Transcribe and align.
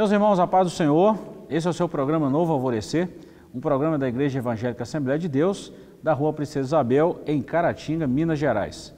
Meus 0.00 0.12
irmãos, 0.12 0.40
a 0.40 0.46
paz 0.46 0.66
do 0.66 0.70
Senhor, 0.70 1.14
esse 1.50 1.66
é 1.66 1.70
o 1.70 1.74
seu 1.74 1.86
programa 1.86 2.30
Novo 2.30 2.54
Alvorecer, 2.54 3.06
um 3.54 3.60
programa 3.60 3.98
da 3.98 4.08
Igreja 4.08 4.38
Evangélica 4.38 4.82
Assembleia 4.82 5.18
de 5.18 5.28
Deus, 5.28 5.70
da 6.02 6.14
Rua 6.14 6.32
Princesa 6.32 6.68
Isabel, 6.68 7.20
em 7.26 7.42
Caratinga, 7.42 8.06
Minas 8.06 8.38
Gerais. 8.38 8.94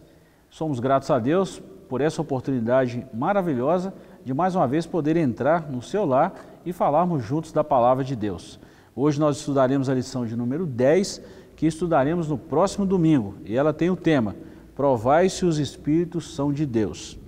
Somos 0.48 0.78
gratos 0.78 1.10
a 1.10 1.18
Deus 1.18 1.60
por 1.88 2.00
essa 2.00 2.22
oportunidade 2.22 3.04
maravilhosa 3.12 3.92
de 4.24 4.32
mais 4.32 4.54
uma 4.54 4.68
vez 4.68 4.86
poder 4.86 5.16
entrar 5.16 5.68
no 5.68 5.82
seu 5.82 6.06
lar 6.06 6.34
e 6.64 6.72
falarmos 6.72 7.24
juntos 7.24 7.50
da 7.50 7.64
palavra 7.64 8.04
de 8.04 8.14
Deus. 8.14 8.60
Hoje 8.94 9.18
nós 9.18 9.38
estudaremos 9.38 9.88
a 9.88 9.94
lição 9.94 10.24
de 10.24 10.36
número 10.36 10.64
10, 10.64 11.20
que 11.56 11.66
estudaremos 11.66 12.28
no 12.28 12.38
próximo 12.38 12.86
domingo, 12.86 13.34
e 13.44 13.56
ela 13.56 13.72
tem 13.72 13.90
o 13.90 13.96
tema 13.96 14.36
Provai 14.76 15.28
se 15.28 15.44
os 15.44 15.58
Espíritos 15.58 16.32
são 16.32 16.52
de 16.52 16.64
Deus. 16.64 17.18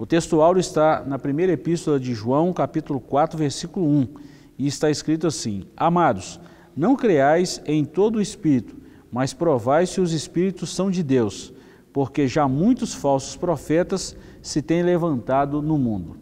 O 0.00 0.06
texto 0.06 0.38
está 0.56 1.04
na 1.06 1.18
primeira 1.18 1.52
epístola 1.52 2.00
de 2.00 2.14
João, 2.14 2.54
capítulo 2.54 2.98
4, 3.00 3.36
versículo 3.36 3.86
1, 3.86 4.08
e 4.58 4.66
está 4.66 4.88
escrito 4.90 5.26
assim: 5.26 5.64
Amados, 5.76 6.40
não 6.74 6.96
creais 6.96 7.60
em 7.66 7.84
todo 7.84 8.16
o 8.16 8.20
espírito, 8.22 8.74
mas 9.12 9.34
provai 9.34 9.84
se 9.84 10.00
os 10.00 10.14
espíritos 10.14 10.74
são 10.74 10.90
de 10.90 11.02
Deus, 11.02 11.52
porque 11.92 12.26
já 12.26 12.48
muitos 12.48 12.94
falsos 12.94 13.36
profetas 13.36 14.16
se 14.40 14.62
têm 14.62 14.82
levantado 14.82 15.60
no 15.60 15.76
mundo. 15.76 16.16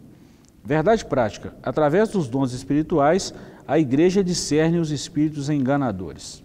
Verdade 0.61 1.05
prática: 1.05 1.53
através 1.63 2.09
dos 2.09 2.27
dons 2.27 2.51
espirituais, 2.51 3.33
a 3.65 3.79
igreja 3.79 4.21
discerne 4.21 4.77
os 4.77 4.91
espíritos 4.91 5.49
enganadores. 5.49 6.43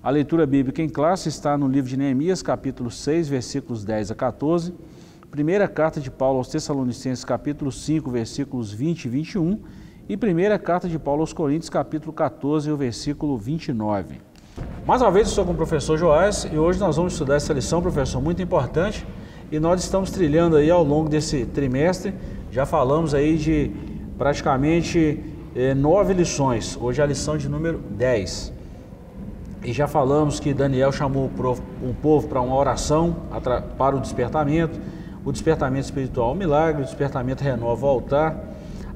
A 0.00 0.08
leitura 0.08 0.46
bíblica 0.46 0.80
em 0.80 0.88
classe 0.88 1.28
está 1.28 1.58
no 1.58 1.66
livro 1.66 1.90
de 1.90 1.96
Neemias, 1.96 2.42
capítulo 2.42 2.92
6, 2.92 3.28
versículos 3.28 3.84
10 3.84 4.12
a 4.12 4.14
14 4.14 4.72
Primeira 5.30 5.68
carta 5.68 6.00
de 6.00 6.10
Paulo 6.10 6.38
aos 6.38 6.48
Tessalonicenses, 6.48 7.24
capítulo 7.24 7.70
5, 7.70 8.10
versículos 8.10 8.72
20 8.72 9.04
e 9.04 9.08
21, 9.08 9.60
e 10.08 10.16
primeira 10.16 10.58
carta 10.58 10.88
de 10.88 10.98
Paulo 10.98 11.20
aos 11.20 11.32
Coríntios, 11.32 11.70
capítulo 11.70 12.12
14, 12.12 12.68
o 12.68 12.76
versículo 12.76 13.38
29. 13.38 14.20
Mais 14.84 15.00
uma 15.00 15.10
vez, 15.12 15.28
eu 15.28 15.34
sou 15.34 15.44
com 15.44 15.52
o 15.52 15.54
professor 15.54 15.96
Joás 15.96 16.48
e 16.52 16.58
hoje 16.58 16.80
nós 16.80 16.96
vamos 16.96 17.12
estudar 17.12 17.36
essa 17.36 17.52
lição, 17.52 17.80
professor, 17.80 18.20
muito 18.20 18.42
importante, 18.42 19.06
e 19.52 19.60
nós 19.60 19.84
estamos 19.84 20.10
trilhando 20.10 20.56
aí 20.56 20.68
ao 20.68 20.82
longo 20.82 21.08
desse 21.08 21.46
trimestre, 21.46 22.12
já 22.50 22.66
falamos 22.66 23.14
aí 23.14 23.38
de 23.38 23.70
praticamente 24.18 25.22
eh, 25.54 25.74
nove 25.74 26.12
lições, 26.12 26.76
hoje 26.76 27.00
é 27.00 27.04
a 27.04 27.06
lição 27.06 27.38
de 27.38 27.48
número 27.48 27.78
10. 27.78 28.52
E 29.62 29.72
já 29.72 29.86
falamos 29.86 30.40
que 30.40 30.52
Daniel 30.52 30.90
chamou 30.90 31.26
o 31.26 31.94
povo 32.02 32.26
para 32.26 32.40
uma 32.40 32.56
oração 32.56 33.14
para 33.78 33.94
o 33.94 34.00
despertamento, 34.00 34.80
o 35.24 35.32
despertamento 35.32 35.84
espiritual, 35.84 36.32
o 36.32 36.34
milagre, 36.34 36.82
o 36.82 36.84
despertamento 36.84 37.42
renova 37.42 37.86
o 37.86 37.88
altar, 37.88 38.44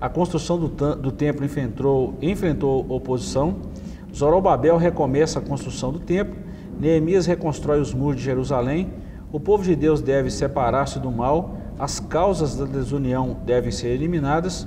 a 0.00 0.08
construção 0.08 0.58
do, 0.58 0.68
do 0.96 1.12
templo 1.12 1.44
enfrentou, 1.44 2.14
enfrentou 2.20 2.84
oposição, 2.88 3.56
Zorobabel 4.14 4.76
recomeça 4.76 5.38
a 5.38 5.42
construção 5.42 5.92
do 5.92 5.98
templo, 5.98 6.36
Neemias 6.78 7.26
reconstrói 7.26 7.80
os 7.80 7.92
muros 7.94 8.16
de 8.16 8.22
Jerusalém, 8.22 8.90
o 9.32 9.40
povo 9.40 9.64
de 9.64 9.74
Deus 9.74 10.00
deve 10.00 10.30
separar-se 10.30 10.98
do 10.98 11.10
mal, 11.10 11.56
as 11.78 11.98
causas 11.98 12.56
da 12.56 12.64
desunião 12.64 13.36
devem 13.44 13.70
ser 13.70 13.88
eliminadas, 13.88 14.66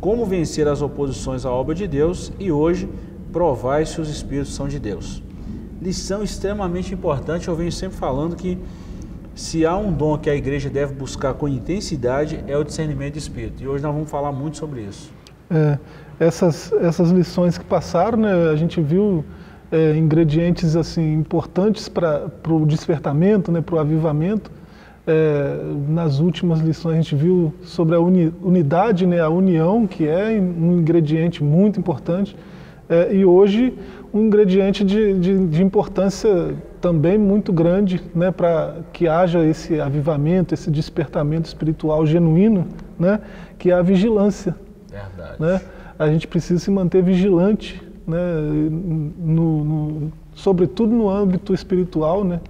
como 0.00 0.24
vencer 0.24 0.66
as 0.66 0.80
oposições 0.80 1.44
à 1.44 1.50
obra 1.50 1.74
de 1.74 1.86
Deus? 1.86 2.32
E 2.38 2.50
hoje 2.50 2.88
provai 3.30 3.84
se 3.84 4.00
os 4.00 4.08
espíritos 4.08 4.54
são 4.54 4.66
de 4.66 4.78
Deus. 4.78 5.22
Lição 5.80 6.22
extremamente 6.22 6.94
importante, 6.94 7.48
eu 7.48 7.54
venho 7.54 7.70
sempre 7.70 7.98
falando 7.98 8.34
que 8.34 8.58
se 9.40 9.64
há 9.64 9.74
um 9.74 9.90
dom 9.90 10.18
que 10.18 10.28
a 10.28 10.36
igreja 10.36 10.68
deve 10.68 10.92
buscar 10.92 11.32
com 11.32 11.48
intensidade, 11.48 12.44
é 12.46 12.56
o 12.58 12.62
discernimento 12.62 13.14
de 13.14 13.20
espírito. 13.20 13.62
E 13.62 13.66
hoje 13.66 13.82
nós 13.82 13.94
vamos 13.94 14.10
falar 14.10 14.30
muito 14.30 14.58
sobre 14.58 14.82
isso. 14.82 15.10
É, 15.50 15.78
essas, 16.20 16.70
essas 16.74 17.10
lições 17.10 17.56
que 17.56 17.64
passaram, 17.64 18.18
né, 18.18 18.50
a 18.50 18.54
gente 18.54 18.82
viu 18.82 19.24
é, 19.72 19.96
ingredientes 19.96 20.76
assim 20.76 21.14
importantes 21.14 21.88
para 21.88 22.30
o 22.50 22.66
despertamento, 22.66 23.50
né, 23.50 23.62
para 23.62 23.76
o 23.76 23.78
avivamento. 23.78 24.50
É, 25.06 25.58
nas 25.88 26.20
últimas 26.20 26.60
lições 26.60 26.98
a 26.98 27.00
gente 27.00 27.16
viu 27.16 27.54
sobre 27.62 27.96
a 27.96 27.98
uni, 27.98 28.32
unidade, 28.42 29.06
né, 29.06 29.20
a 29.20 29.30
união, 29.30 29.86
que 29.86 30.06
é 30.06 30.38
um 30.38 30.76
ingrediente 30.78 31.42
muito 31.42 31.80
importante. 31.80 32.36
É, 32.90 33.14
e 33.14 33.24
hoje 33.24 33.72
um 34.12 34.20
ingrediente 34.26 34.84
de, 34.84 35.14
de, 35.14 35.46
de 35.46 35.62
importância 35.62 36.54
também 36.80 37.18
muito 37.18 37.52
grande 37.52 38.02
né, 38.14 38.30
para 38.30 38.76
que 38.92 39.06
haja 39.06 39.44
esse 39.44 39.80
avivamento, 39.80 40.54
esse 40.54 40.70
despertamento 40.70 41.46
espiritual 41.46 42.06
genuíno, 42.06 42.66
né, 42.98 43.20
que 43.58 43.70
é 43.70 43.74
a 43.74 43.82
vigilância. 43.82 44.56
Verdade. 44.88 45.40
Né? 45.40 45.60
A 45.98 46.08
gente 46.08 46.26
precisa 46.26 46.58
se 46.58 46.70
manter 46.70 47.02
vigilante, 47.02 47.80
né, 48.06 48.18
no, 49.18 49.64
no, 49.64 50.12
sobretudo 50.34 50.92
no 50.92 51.08
âmbito 51.08 51.52
espiritual, 51.52 52.24
né, 52.24 52.40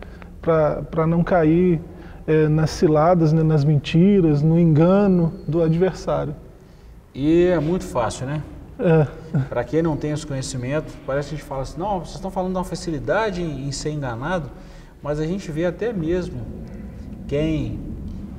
para 0.41 1.06
não 1.06 1.24
cair 1.24 1.80
é, 2.26 2.48
nas 2.48 2.70
ciladas, 2.70 3.32
né, 3.32 3.42
nas 3.42 3.64
mentiras, 3.64 4.42
no 4.42 4.58
engano 4.58 5.32
do 5.47 5.62
adversário. 5.62 6.34
E 7.12 7.47
é 7.47 7.58
muito 7.58 7.84
fácil, 7.84 8.26
né? 8.26 8.41
É. 8.80 9.06
Para 9.48 9.62
quem 9.62 9.82
não 9.82 9.96
tem 9.96 10.10
esse 10.10 10.26
conhecimento, 10.26 10.92
parece 11.06 11.28
que 11.28 11.34
a 11.34 11.38
gente 11.38 11.46
fala 11.46 11.62
assim, 11.62 11.78
não, 11.78 12.00
vocês 12.00 12.14
estão 12.14 12.30
falando 12.30 12.52
de 12.52 12.58
uma 12.58 12.64
facilidade 12.64 13.42
em, 13.42 13.70
ser 13.70 13.91
enganado, 13.91 14.50
mas 15.02 15.20
a 15.20 15.26
gente 15.26 15.50
vê 15.52 15.66
até 15.66 15.92
mesmo 15.92 16.41
quem 17.28 17.78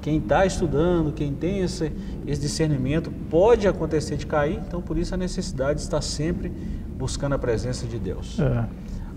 quem 0.02 0.18
está 0.18 0.47
estudando, 0.47 1.12
quem 1.12 1.31
tem 1.31 1.59
esse, 1.59 1.91
esse 2.25 2.41
discernimento, 2.41 3.12
pode 3.29 3.68
acontecer 3.68 4.18
de 4.18 4.25
cair, 4.25 4.59
então 4.68 4.81
por 4.81 4.97
isso 4.97 5.13
a 5.13 5.18
necessidade 5.18 5.75
de 5.75 5.81
estar 5.84 6.02
sempre 6.02 6.50
buscando 6.97 7.35
a 7.35 7.38
presença 7.38 7.85
de 7.85 8.00
Deus. 8.00 8.40
É. 8.40 8.66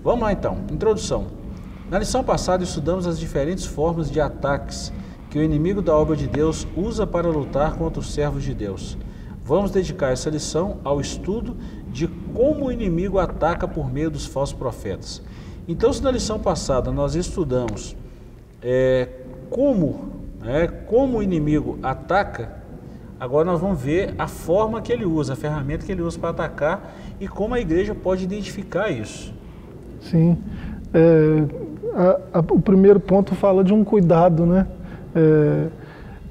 Vamos 0.03 0.21
lá 0.21 0.33
então, 0.35 0.59
introdução. 0.71 1.29
Na 1.91 1.99
lição 1.99 2.23
passada 2.23 2.63
estudamos 2.63 3.07
as 3.07 3.19
diferentes 3.19 3.65
formas 3.65 4.11
de 4.11 4.21
ataques 4.21 4.93
que 5.31 5.39
o 5.39 5.43
inimigo 5.43 5.81
da 5.81 5.97
obra 5.97 6.15
de 6.15 6.27
Deus 6.27 6.67
usa 6.77 7.07
para 7.07 7.29
lutar 7.29 7.77
contra 7.77 7.99
os 7.99 8.13
servos 8.13 8.43
de 8.43 8.53
Deus. 8.53 8.99
Vamos 9.45 9.71
dedicar 9.71 10.11
essa 10.11 10.31
lição 10.31 10.79
ao 10.83 11.01
estudo 11.01 11.57
de 11.93 12.09
como 12.09 12.67
o 12.67 12.73
inimigo 12.73 13.19
ataca 13.19 13.69
por 13.69 13.93
meio 13.93 14.11
dos 14.11 14.25
falsos 14.25 14.57
profetas. 14.57 15.23
Então, 15.69 15.93
se 15.93 16.03
na 16.03 16.11
lição 16.11 16.39
passada 16.39 16.91
nós 16.91 17.15
estudamos 17.15 17.95
é, 18.63 19.09
como, 19.51 20.09
é, 20.45 20.67
como 20.67 21.19
o 21.19 21.23
inimigo 21.23 21.79
ataca, 21.83 22.55
agora 23.21 23.45
nós 23.45 23.61
vamos 23.61 23.81
ver 23.81 24.15
a 24.19 24.27
forma 24.27 24.81
que 24.81 24.91
ele 24.91 25.05
usa, 25.05 25.35
a 25.35 25.37
ferramenta 25.37 25.85
que 25.85 25.93
ele 25.93 26.03
usa 26.03 26.19
para 26.19 26.31
atacar 26.31 26.95
e 27.21 27.29
como 27.29 27.55
a 27.55 27.61
igreja 27.61 27.95
pode 27.95 28.25
identificar 28.25 28.91
isso. 28.91 29.35
Sim. 30.01 30.39
É, 30.93 31.45
a, 32.33 32.39
a, 32.39 32.41
o 32.41 32.61
primeiro 32.61 32.99
ponto 32.99 33.35
fala 33.35 33.63
de 33.63 33.75
um 33.75 33.85
cuidado, 33.85 34.47
né? 34.47 34.67
É, 35.15 35.69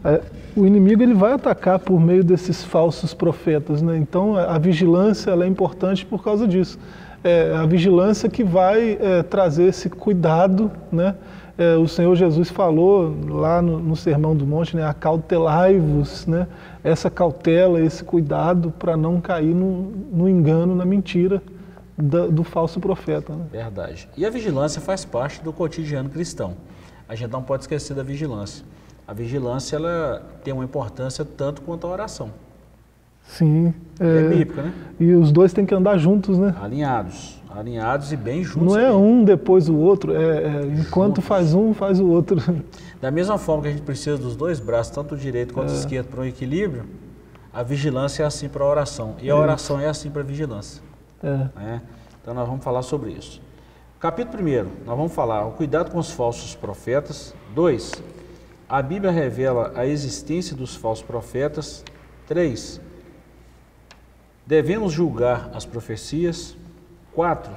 é 0.03 0.22
o 0.56 0.66
inimigo 0.66 1.02
ele 1.02 1.14
vai 1.14 1.34
atacar 1.34 1.80
por 1.80 2.00
meio 2.00 2.24
desses 2.24 2.64
falsos 2.64 3.14
profetas. 3.14 3.81
Né? 3.81 3.97
Então 3.97 4.36
a 4.36 4.58
vigilância 4.58 5.31
é 5.31 5.47
importante 5.47 6.06
por 6.06 6.24
causa 6.24 6.47
disso. 6.47 6.78
É 7.24 7.53
a 7.56 7.66
vigilância 7.66 8.30
que 8.30 8.44
vai 8.44 8.97
é, 9.00 9.24
trazer 9.24 9.66
esse 9.66 9.90
cuidado. 9.90 10.72
Né? 10.92 11.16
É, 11.58 11.75
o 11.75 11.88
Senhor 11.88 12.16
Jesus 12.16 12.50
falou 12.50 13.16
lá 13.30 13.62
no, 13.62 13.80
no 13.80 13.96
Sermão 13.96 14.36
do 14.36 14.46
Monte, 14.46 14.75
né? 14.75 14.86
acautelai-vos, 14.86 16.28
né? 16.28 16.47
essa 16.84 17.09
cautela, 17.09 17.81
esse 17.81 18.04
cuidado 18.04 18.72
para 18.78 18.98
não 18.98 19.22
cair 19.22 19.56
no, 19.56 19.92
no, 20.12 20.30
engano, 20.30 20.75
na 20.75 20.86
mentira 20.86 21.42
da, 21.98 22.28
do 22.28 22.44
falso 22.44 22.80
profeta. 22.80 23.33
Né? 23.33 23.45
Verdade. 23.51 24.10
E 24.18 24.25
a 24.25 24.30
vigilância 24.30 24.81
faz 24.81 25.06
parte 25.06 25.42
do 25.42 25.54
cotidiano 25.54 26.10
cristão. 26.10 26.56
A 27.07 27.16
gente 27.16 27.31
não 27.31 27.42
pode 27.42 27.63
esquecer 27.63 27.94
da 27.94 28.04
vigilância 28.04 28.66
a 29.08 29.14
vigilância 29.14 29.76
ela 29.76 30.24
tem 30.44 30.54
uma 30.54 30.64
importância 30.64 31.26
tanto 31.26 31.62
quanto 31.62 31.88
a 31.88 31.90
oração. 31.90 32.32
Sim. 33.28 33.74
É, 34.00 34.06
é 34.06 34.30
bíblica, 34.30 34.62
né? 34.64 34.74
E 35.00 35.14
os 35.14 35.32
dois 35.32 35.54
têm 35.54 35.66
que 35.66 35.74
andar 35.74 35.98
juntos, 35.98 36.38
né? 36.38 36.56
Alinhados. 36.62 37.42
Alinhados 37.50 38.12
e 38.12 38.18
bem 38.18 38.44
juntos. 38.44 38.74
Não 38.74 38.80
é 38.80 38.92
um 38.92 39.24
depois 39.24 39.68
do 39.68 39.78
outro, 39.78 40.16
é, 40.16 40.44
é 40.44 40.66
enquanto 40.80 41.18
juntos. 41.18 41.26
faz 41.26 41.54
um, 41.54 41.74
faz 41.74 42.00
o 42.00 42.08
outro. 42.08 42.38
Da 43.00 43.12
mesma 43.12 43.38
forma 43.38 43.64
que 43.64 43.68
a 43.68 43.72
gente 43.72 43.84
precisa 43.84 44.18
dos 44.18 44.36
dois 44.36 44.60
braços, 44.60 44.94
tanto 44.94 45.14
o 45.14 45.18
direito 45.18 45.54
quanto 45.54 45.70
o 45.70 45.74
é. 45.74 45.76
esquerdo, 45.76 46.08
para 46.08 46.22
um 46.22 46.26
equilíbrio, 46.26 46.86
a 47.54 47.62
vigilância 47.62 48.24
é 48.24 48.26
assim 48.26 48.50
para 48.50 48.64
a 48.64 48.68
oração. 48.68 49.16
E 49.22 49.30
a 49.30 49.36
oração 49.36 49.80
é 49.80 49.88
assim 49.88 50.10
para 50.10 50.22
a 50.22 50.26
vigilância. 50.26 50.82
É. 51.22 51.50
Né? 51.56 51.82
Então 52.22 52.34
nós 52.34 52.48
vamos 52.48 52.64
falar 52.64 52.82
sobre 52.82 53.12
isso. 53.12 53.42
Capítulo 54.00 54.42
1, 54.42 54.86
nós 54.86 54.98
vamos 54.98 55.14
falar 55.14 55.46
o 55.46 55.52
cuidado 55.52 55.92
com 55.92 56.00
os 56.00 56.12
falsos 56.12 56.56
profetas. 56.56 57.36
2, 57.54 57.92
a 58.68 58.81
Bíblia 58.81 59.12
revela 59.12 59.74
a 59.75 59.86
existência 59.86 60.56
dos 60.56 60.75
falsos 60.75 61.06
profetas. 61.06 61.83
3. 62.27 62.80
Devemos 64.45 64.92
julgar 64.92 65.51
as 65.54 65.65
profecias. 65.65 66.56
4. 67.13 67.54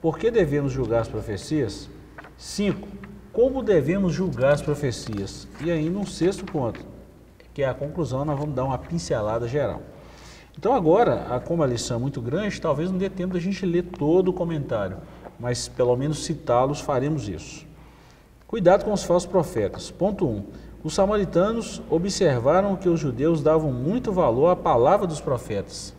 Por 0.00 0.18
que 0.18 0.30
devemos 0.30 0.72
julgar 0.72 1.00
as 1.00 1.08
profecias? 1.08 1.88
5. 2.36 2.88
Como 3.32 3.62
devemos 3.62 4.12
julgar 4.12 4.52
as 4.52 4.62
profecias? 4.62 5.46
E 5.60 5.70
aí, 5.70 5.88
no 5.88 6.06
sexto 6.06 6.44
ponto, 6.44 6.84
que 7.54 7.62
é 7.62 7.68
a 7.68 7.74
conclusão, 7.74 8.24
nós 8.24 8.38
vamos 8.38 8.54
dar 8.54 8.64
uma 8.64 8.78
pincelada 8.78 9.46
geral. 9.46 9.82
Então 10.58 10.74
agora, 10.74 11.40
como 11.46 11.62
a 11.62 11.66
lição 11.66 11.96
é 11.96 12.00
muito 12.00 12.20
grande, 12.20 12.60
talvez 12.60 12.90
não 12.90 12.98
dê 12.98 13.08
tempo 13.08 13.34
da 13.34 13.40
gente 13.40 13.64
ler 13.64 13.82
todo 13.82 14.28
o 14.28 14.32
comentário, 14.32 14.98
mas 15.38 15.68
pelo 15.68 15.96
menos 15.96 16.24
citá-los 16.24 16.80
faremos 16.80 17.28
isso. 17.28 17.66
Cuidado 18.50 18.84
com 18.84 18.92
os 18.92 19.04
falsos 19.04 19.30
profetas. 19.30 19.92
Ponto 19.92 20.26
1. 20.26 20.28
Um, 20.28 20.42
os 20.82 20.92
samaritanos 20.92 21.80
observaram 21.88 22.74
que 22.74 22.88
os 22.88 22.98
judeus 22.98 23.40
davam 23.40 23.70
muito 23.70 24.10
valor 24.10 24.48
à 24.48 24.56
palavra 24.56 25.06
dos 25.06 25.20
profetas. 25.20 25.94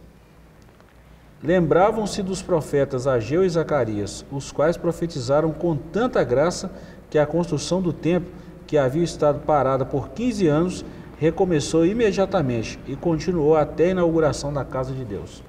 Lembravam-se 1.41 2.21
dos 2.21 2.41
profetas 2.41 3.07
Ageu 3.07 3.45
e 3.45 3.49
Zacarias, 3.49 4.25
os 4.29 4.51
quais 4.51 4.75
profetizaram 4.75 5.53
com 5.53 5.77
tanta 5.77 6.25
graça 6.25 6.69
que 7.09 7.17
a 7.17 7.25
construção 7.25 7.81
do 7.81 7.93
templo, 7.93 8.33
que 8.67 8.77
havia 8.77 9.05
estado 9.05 9.39
parada 9.45 9.85
por 9.85 10.09
15 10.09 10.47
anos, 10.47 10.85
recomeçou 11.17 11.85
imediatamente 11.85 12.77
e 12.85 12.97
continuou 12.97 13.55
até 13.55 13.85
a 13.85 13.91
inauguração 13.91 14.51
da 14.51 14.65
casa 14.65 14.93
de 14.93 15.05
Deus. 15.05 15.41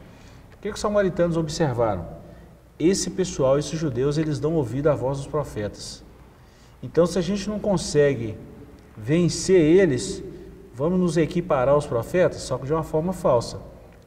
O 0.55 0.59
que, 0.61 0.69
que 0.69 0.75
os 0.75 0.81
samaritanos 0.81 1.37
observaram? 1.37 2.07
Esse 2.79 3.11
pessoal, 3.11 3.59
esses 3.59 3.77
judeus, 3.77 4.19
eles 4.19 4.39
dão 4.39 4.55
ouvido 4.55 4.87
à 4.87 4.95
voz 4.95 5.19
dos 5.19 5.27
profetas. 5.27 6.05
Então, 6.83 7.07
se 7.07 7.19
a 7.19 7.23
gente 7.23 7.49
não 7.49 7.59
consegue 7.59 8.35
vencer 8.97 9.61
eles, 9.61 10.23
vamos 10.75 10.99
nos 10.99 11.17
equiparar 11.17 11.75
aos 11.75 11.87
profetas, 11.87 12.43
só 12.43 12.59
que 12.59 12.67
de 12.67 12.73
uma 12.73 12.83
forma 12.83 13.13
falsa. 13.13 13.59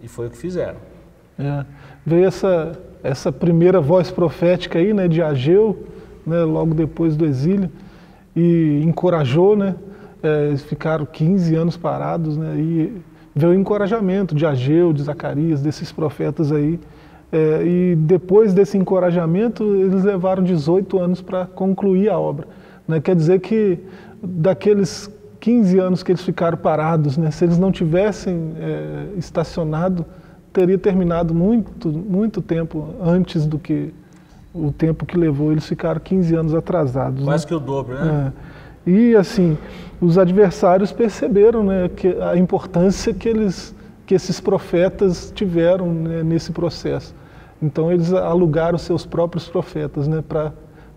E 0.01 0.07
foi 0.07 0.27
o 0.27 0.29
que 0.29 0.37
fizeram. 0.37 0.77
É, 1.39 1.65
veio 2.05 2.25
essa, 2.25 2.77
essa 3.03 3.31
primeira 3.31 3.79
voz 3.79 4.11
profética 4.11 4.79
aí, 4.79 4.93
né, 4.93 5.07
de 5.07 5.21
Ageu, 5.21 5.85
né, 6.25 6.43
logo 6.43 6.73
depois 6.73 7.15
do 7.15 7.25
exílio, 7.25 7.69
e 8.35 8.81
encorajou, 8.83 9.55
né, 9.55 9.75
é, 10.21 10.47
eles 10.47 10.63
ficaram 10.63 11.05
15 11.05 11.55
anos 11.55 11.77
parados, 11.77 12.37
né, 12.37 12.55
e 12.57 13.01
veio 13.33 13.51
o 13.51 13.55
encorajamento 13.55 14.33
de 14.33 14.45
Ageu, 14.45 14.91
de 14.93 15.03
Zacarias, 15.03 15.61
desses 15.61 15.91
profetas 15.91 16.51
aí, 16.51 16.79
é, 17.31 17.63
e 17.65 17.95
depois 17.95 18.53
desse 18.53 18.77
encorajamento, 18.77 19.63
eles 19.75 20.03
levaram 20.03 20.43
18 20.43 20.97
anos 20.99 21.21
para 21.21 21.45
concluir 21.45 22.09
a 22.09 22.17
obra. 22.17 22.47
Né? 22.87 22.99
Quer 22.99 23.15
dizer 23.15 23.39
que 23.39 23.79
daqueles 24.21 25.09
15 25.39 25.79
anos 25.79 26.03
que 26.03 26.11
eles 26.11 26.23
ficaram 26.23 26.57
parados, 26.57 27.17
né, 27.17 27.29
se 27.29 27.45
eles 27.45 27.57
não 27.57 27.71
tivessem 27.71 28.53
é, 28.59 29.07
estacionado, 29.17 30.05
teria 30.51 30.77
terminado 30.77 31.35
muito, 31.35 31.89
muito 31.89 32.41
tempo 32.41 32.95
antes 33.01 33.45
do 33.45 33.59
que 33.59 33.93
o 34.53 34.71
tempo 34.71 35.05
que 35.05 35.17
levou. 35.17 35.51
Eles 35.51 35.67
ficaram 35.67 35.99
15 35.99 36.35
anos 36.35 36.55
atrasados. 36.55 37.23
Quase 37.23 37.43
né? 37.43 37.49
que 37.49 37.55
o 37.55 37.59
dobro, 37.59 37.93
né? 37.93 38.31
É. 38.87 38.89
E 38.89 39.15
assim, 39.15 39.57
os 39.99 40.17
adversários 40.17 40.91
perceberam 40.91 41.63
né, 41.63 41.89
que 41.89 42.07
a 42.21 42.37
importância 42.37 43.13
que, 43.13 43.27
eles, 43.27 43.75
que 44.05 44.13
esses 44.13 44.39
profetas 44.39 45.31
tiveram 45.35 45.91
né, 45.91 46.23
nesse 46.23 46.51
processo. 46.51 47.13
Então 47.61 47.91
eles 47.91 48.13
alugaram 48.13 48.77
seus 48.77 49.05
próprios 49.05 49.47
profetas 49.49 50.07
né, 50.07 50.23
para 50.27 50.53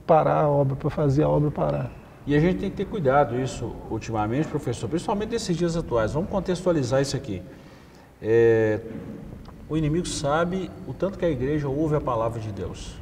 parar 0.09 0.41
a 0.41 0.49
obra, 0.49 0.75
para 0.75 0.89
fazer 0.89 1.23
a 1.23 1.29
obra 1.29 1.51
parar. 1.51 1.93
E 2.27 2.35
a 2.35 2.41
gente 2.41 2.59
tem 2.59 2.71
que 2.71 2.77
ter 2.77 2.87
cuidado 2.87 3.39
isso 3.39 3.73
ultimamente, 3.91 4.49
professor, 4.49 4.89
principalmente 4.89 5.31
nesses 5.31 5.57
dias 5.57 5.77
atuais. 5.77 6.15
Vamos 6.15 6.31
contextualizar 6.31 7.03
isso 7.03 7.15
aqui. 7.15 7.43
É, 8.21 8.81
o 9.69 9.77
inimigo 9.77 10.07
sabe 10.09 10.71
o 10.87 10.95
tanto 10.95 11.19
que 11.19 11.25
a 11.27 11.31
igreja 11.31 11.69
ouve 11.69 11.95
a 11.95 12.01
palavra 12.01 12.41
de 12.41 12.51
Deus. 12.51 12.97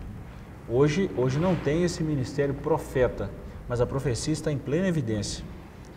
Hoje, 0.69 1.09
hoje 1.17 1.39
não 1.39 1.55
tem 1.55 1.85
esse 1.85 2.03
ministério 2.03 2.55
profeta, 2.55 3.31
mas 3.69 3.81
a 3.81 3.87
profecia 3.87 4.33
está 4.33 4.51
em 4.51 4.59
plena 4.59 4.89
evidência. 4.89 5.45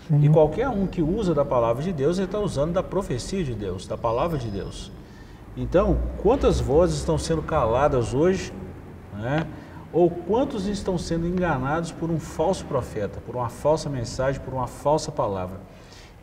Sim. 0.07 0.23
E 0.23 0.29
qualquer 0.29 0.69
um 0.69 0.85
que 0.85 1.01
usa 1.01 1.33
da 1.33 1.43
palavra 1.43 1.83
de 1.83 1.91
Deus, 1.91 2.17
ele 2.17 2.25
está 2.25 2.39
usando 2.39 2.73
da 2.73 2.83
profecia 2.83 3.43
de 3.43 3.55
Deus, 3.55 3.87
da 3.87 3.97
palavra 3.97 4.37
de 4.37 4.49
Deus. 4.49 4.91
Então, 5.57 5.97
quantas 6.21 6.59
vozes 6.59 6.97
estão 6.97 7.17
sendo 7.17 7.41
caladas 7.41 8.13
hoje, 8.13 8.53
né? 9.13 9.47
Ou 9.91 10.09
quantos 10.09 10.67
estão 10.67 10.97
sendo 10.97 11.27
enganados 11.27 11.91
por 11.91 12.09
um 12.09 12.19
falso 12.19 12.65
profeta, 12.65 13.19
por 13.25 13.35
uma 13.35 13.49
falsa 13.49 13.89
mensagem, 13.89 14.41
por 14.41 14.53
uma 14.53 14.67
falsa 14.67 15.11
palavra? 15.11 15.57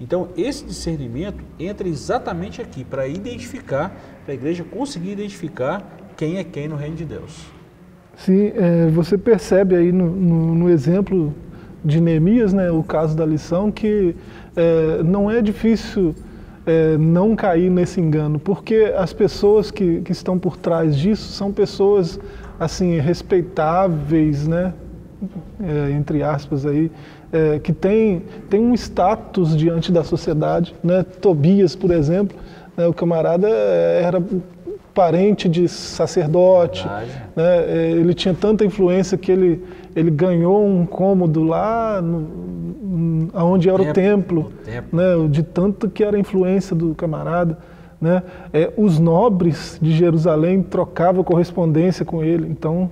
Então, 0.01 0.29
esse 0.37 0.65
discernimento 0.65 1.43
entra 1.59 1.89
exatamente 1.89 2.61
aqui 2.61 2.85
para 2.85 3.09
identificar, 3.09 3.97
para 4.25 4.33
a 4.33 4.35
igreja 4.35 4.63
conseguir 4.63 5.13
identificar 5.13 5.83
quem 6.17 6.37
é 6.37 6.45
quem 6.45 6.69
no 6.69 6.77
reino 6.77 6.97
de 6.97 7.05
Deus. 7.05 7.47
Sim, 8.17 8.53
é, 8.55 8.89
você 8.89 9.17
percebe 9.19 9.75
aí 9.75 9.93
no, 9.93 10.11
no, 10.11 10.55
no, 10.55 10.71
exemplo 10.71 11.35
de 11.85 12.01
Neemias, 12.01 12.53
né, 12.53 12.71
o 12.71 12.83
caso 12.83 13.17
da 13.17 13.25
lição, 13.27 13.71
que 13.71 14.17
é, 14.55 15.03
não 15.03 15.31
é 15.31 15.43
difícil 15.43 16.15
é, 16.65 16.97
não 16.99 17.37
cair 17.37 17.71
nesse 17.71 18.01
engano, 18.01 18.39
porque 18.39 18.93
as 18.97 19.13
pessoas 19.13 19.71
que, 19.71 20.01
que 20.01 20.13
estão 20.13 20.39
por 20.39 20.57
trás 20.57 20.97
disso 20.97 21.33
são 21.33 21.53
pessoas 21.53 22.19
assim 22.59 22.99
respeitáveis, 22.99 24.47
né, 24.47 24.73
é, 25.63 25.91
entre 25.93 26.23
aspas 26.23 26.67
aí, 26.67 26.91
é, 27.33 27.59
que 27.59 27.73
tem, 27.73 28.23
tem 28.49 28.61
um 28.61 28.75
status 28.75 29.57
diante 29.57 29.91
da 29.91 30.05
sociedade. 30.05 30.75
Né? 30.83 31.03
Tobias, 31.03 31.75
por 31.75 31.91
exemplo, 31.91 32.37
né, 32.77 32.87
o 32.87 32.95
camarada 32.95 33.49
era 33.49 34.23
parente 34.95 35.47
de 35.47 35.69
sacerdote, 35.69 36.87
né? 37.37 37.59
É, 37.69 37.91
ele 37.91 38.15
tinha 38.15 38.33
tanta 38.33 38.65
influência 38.65 39.19
que 39.19 39.31
ele, 39.31 39.63
ele 39.95 40.11
ganhou 40.11 40.67
um 40.67 40.87
cômodo 40.87 41.45
lá 41.45 42.01
no, 42.01 43.29
onde 43.35 43.69
era 43.69 43.83
o 43.83 43.93
templo, 43.93 44.41
o 44.41 44.65
templo. 44.65 44.99
Né? 44.99 45.29
de 45.29 45.43
tanto 45.43 45.91
que 45.91 46.03
era 46.03 46.17
a 46.17 46.21
influência 46.21 46.75
do 46.75 46.95
camarada. 46.95 47.59
Né? 48.07 48.23
É, 48.53 48.73
os 48.77 49.01
nobres 49.01 49.81
de 49.83 49.91
Jerusalém 49.91 50.63
trocavam 50.63 51.25
correspondência 51.25 52.05
com 52.05 52.23
ele, 52.23 52.47
então 52.49 52.89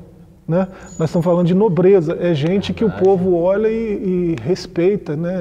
né? 0.46 0.69
Nós 0.99 1.08
estamos 1.08 1.25
falando 1.25 1.46
de 1.46 1.55
nobreza, 1.55 2.19
é 2.20 2.34
gente 2.34 2.75
que 2.75 2.84
o 2.84 2.90
povo 2.90 3.34
olha 3.34 3.69
e, 3.69 4.34
e 4.34 4.37
respeita. 4.43 5.16
Né? 5.16 5.32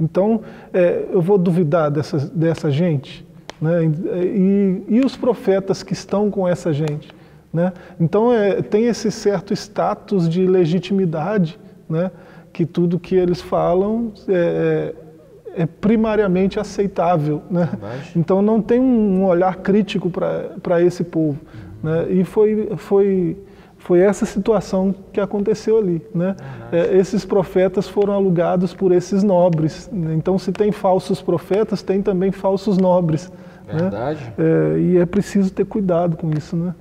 Então, 0.00 0.40
é, 0.72 1.04
eu 1.12 1.20
vou 1.20 1.36
duvidar 1.36 1.90
dessa, 1.90 2.16
dessa 2.18 2.70
gente? 2.70 3.26
Né? 3.60 3.84
E, 3.84 4.84
e, 4.88 5.00
os 5.04 5.14
profetas 5.14 5.82
que 5.82 5.92
estão 5.92 6.30
com 6.30 6.48
essa 6.48 6.72
gente? 6.72 7.10
Né? 7.52 7.70
Então, 8.00 8.32
é, 8.32 8.62
tem 8.62 8.86
esse 8.86 9.10
certo 9.10 9.52
status 9.52 10.26
de 10.26 10.46
legitimidade, 10.46 11.58
né? 11.86 12.10
que 12.50 12.64
tudo 12.64 12.98
que 12.98 13.14
eles 13.14 13.42
falam 13.42 14.10
é, 14.26 14.94
é, 15.54 15.66
primariamente 15.66 16.58
aceitável. 16.58 17.42
Né? 17.50 17.68
Então, 18.14 18.42
não 18.42 18.60
tem 18.60 18.80
um 18.80 19.24
olhar 19.24 19.56
crítico 19.56 20.10
para 20.10 20.82
esse 20.82 21.04
povo. 21.04 21.38
Né? 21.82 22.10
E 22.10 22.24
foi, 22.24 22.70
foi 22.76 23.36
foi 23.78 24.00
essa 24.00 24.26
situação 24.26 24.94
que 25.12 25.20
aconteceu 25.20 25.78
ali. 25.78 26.04
Né? 26.14 26.36
É, 26.70 26.96
esses 26.96 27.24
profetas 27.24 27.88
foram 27.88 28.12
alugados 28.12 28.74
por 28.74 28.92
esses 28.92 29.22
nobres. 29.22 29.88
Né? 29.90 30.14
Então, 30.14 30.38
se 30.38 30.52
tem 30.52 30.72
falsos 30.72 31.22
profetas, 31.22 31.80
tem 31.80 32.02
também 32.02 32.30
falsos 32.30 32.76
nobres. 32.76 33.32
Né? 33.66 33.78
Verdade. 33.80 34.32
É, 34.36 34.78
e 34.78 34.96
é 34.98 35.06
preciso 35.06 35.50
ter 35.50 35.64
cuidado 35.64 36.16
com 36.16 36.30
isso. 36.36 36.56
Né? 36.56 36.74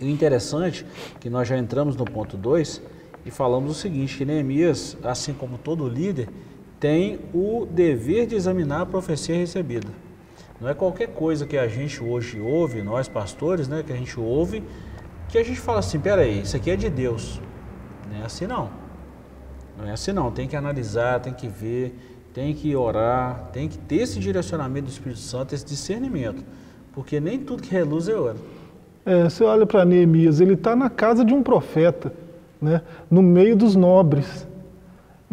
E 0.00 0.04
o 0.04 0.08
interessante 0.08 0.86
é 1.16 1.18
que 1.18 1.30
nós 1.30 1.48
já 1.48 1.56
entramos 1.56 1.96
no 1.96 2.04
ponto 2.04 2.36
2 2.36 2.82
e 3.26 3.30
falamos 3.30 3.72
o 3.72 3.74
seguinte, 3.74 4.18
que 4.18 4.24
Neemias, 4.24 4.96
assim 5.02 5.32
como 5.32 5.56
todo 5.56 5.88
líder, 5.88 6.28
tem 6.78 7.20
o 7.32 7.66
dever 7.70 8.26
de 8.26 8.34
examinar 8.34 8.82
a 8.82 8.86
profecia 8.86 9.36
recebida. 9.36 9.88
Não 10.60 10.68
é 10.68 10.74
qualquer 10.74 11.08
coisa 11.08 11.46
que 11.46 11.56
a 11.56 11.66
gente 11.66 12.02
hoje 12.02 12.40
ouve, 12.40 12.82
nós 12.82 13.08
pastores, 13.08 13.68
né, 13.68 13.82
que 13.84 13.92
a 13.92 13.96
gente 13.96 14.18
ouve 14.18 14.62
que 15.34 15.38
a 15.38 15.42
gente 15.42 15.58
fala 15.58 15.80
assim, 15.80 15.98
peraí, 15.98 16.42
isso 16.42 16.56
aqui 16.56 16.70
é 16.70 16.76
de 16.76 16.88
Deus. 16.88 17.40
Não 18.08 18.22
é 18.22 18.24
assim 18.24 18.46
não. 18.46 18.70
Não 19.76 19.84
é 19.84 19.90
assim 19.90 20.12
não, 20.12 20.30
tem 20.30 20.46
que 20.46 20.54
analisar, 20.54 21.18
tem 21.18 21.32
que 21.32 21.48
ver, 21.48 21.92
tem 22.32 22.54
que 22.54 22.76
orar, 22.76 23.48
tem 23.52 23.68
que 23.68 23.76
ter 23.76 23.96
esse 23.96 24.20
direcionamento 24.20 24.86
do 24.86 24.92
Espírito 24.92 25.18
Santo, 25.18 25.52
esse 25.52 25.66
discernimento. 25.66 26.44
Porque 26.92 27.18
nem 27.18 27.40
tudo 27.40 27.64
que 27.64 27.72
reluz 27.72 28.08
é 28.08 28.14
ouro. 28.14 28.38
É, 29.04 29.24
você 29.24 29.42
olha 29.42 29.66
para 29.66 29.84
Neemias, 29.84 30.40
ele 30.40 30.54
está 30.54 30.76
na 30.76 30.88
casa 30.88 31.24
de 31.24 31.34
um 31.34 31.42
profeta, 31.42 32.14
né, 32.62 32.80
no 33.10 33.20
meio 33.20 33.56
dos 33.56 33.74
nobres. 33.74 34.46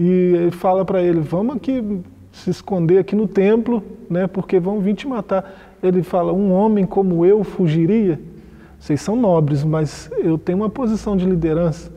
E 0.01 0.33
ele 0.35 0.49
fala 0.49 0.83
para 0.83 0.99
ele, 0.99 1.19
vamos 1.19 1.55
aqui 1.55 2.01
se 2.31 2.49
esconder 2.49 2.97
aqui 2.97 3.15
no 3.15 3.27
templo, 3.27 3.83
né, 4.09 4.25
porque 4.25 4.59
vão 4.59 4.79
vir 4.79 4.95
te 4.95 5.07
matar. 5.07 5.53
Ele 5.83 6.01
fala, 6.01 6.33
um 6.33 6.51
homem 6.51 6.87
como 6.87 7.23
eu 7.23 7.43
fugiria? 7.43 8.19
Vocês 8.79 8.99
são 8.99 9.15
nobres, 9.15 9.63
mas 9.63 10.09
eu 10.17 10.39
tenho 10.39 10.57
uma 10.57 10.69
posição 10.71 11.15
de 11.15 11.23
liderança. 11.23 11.91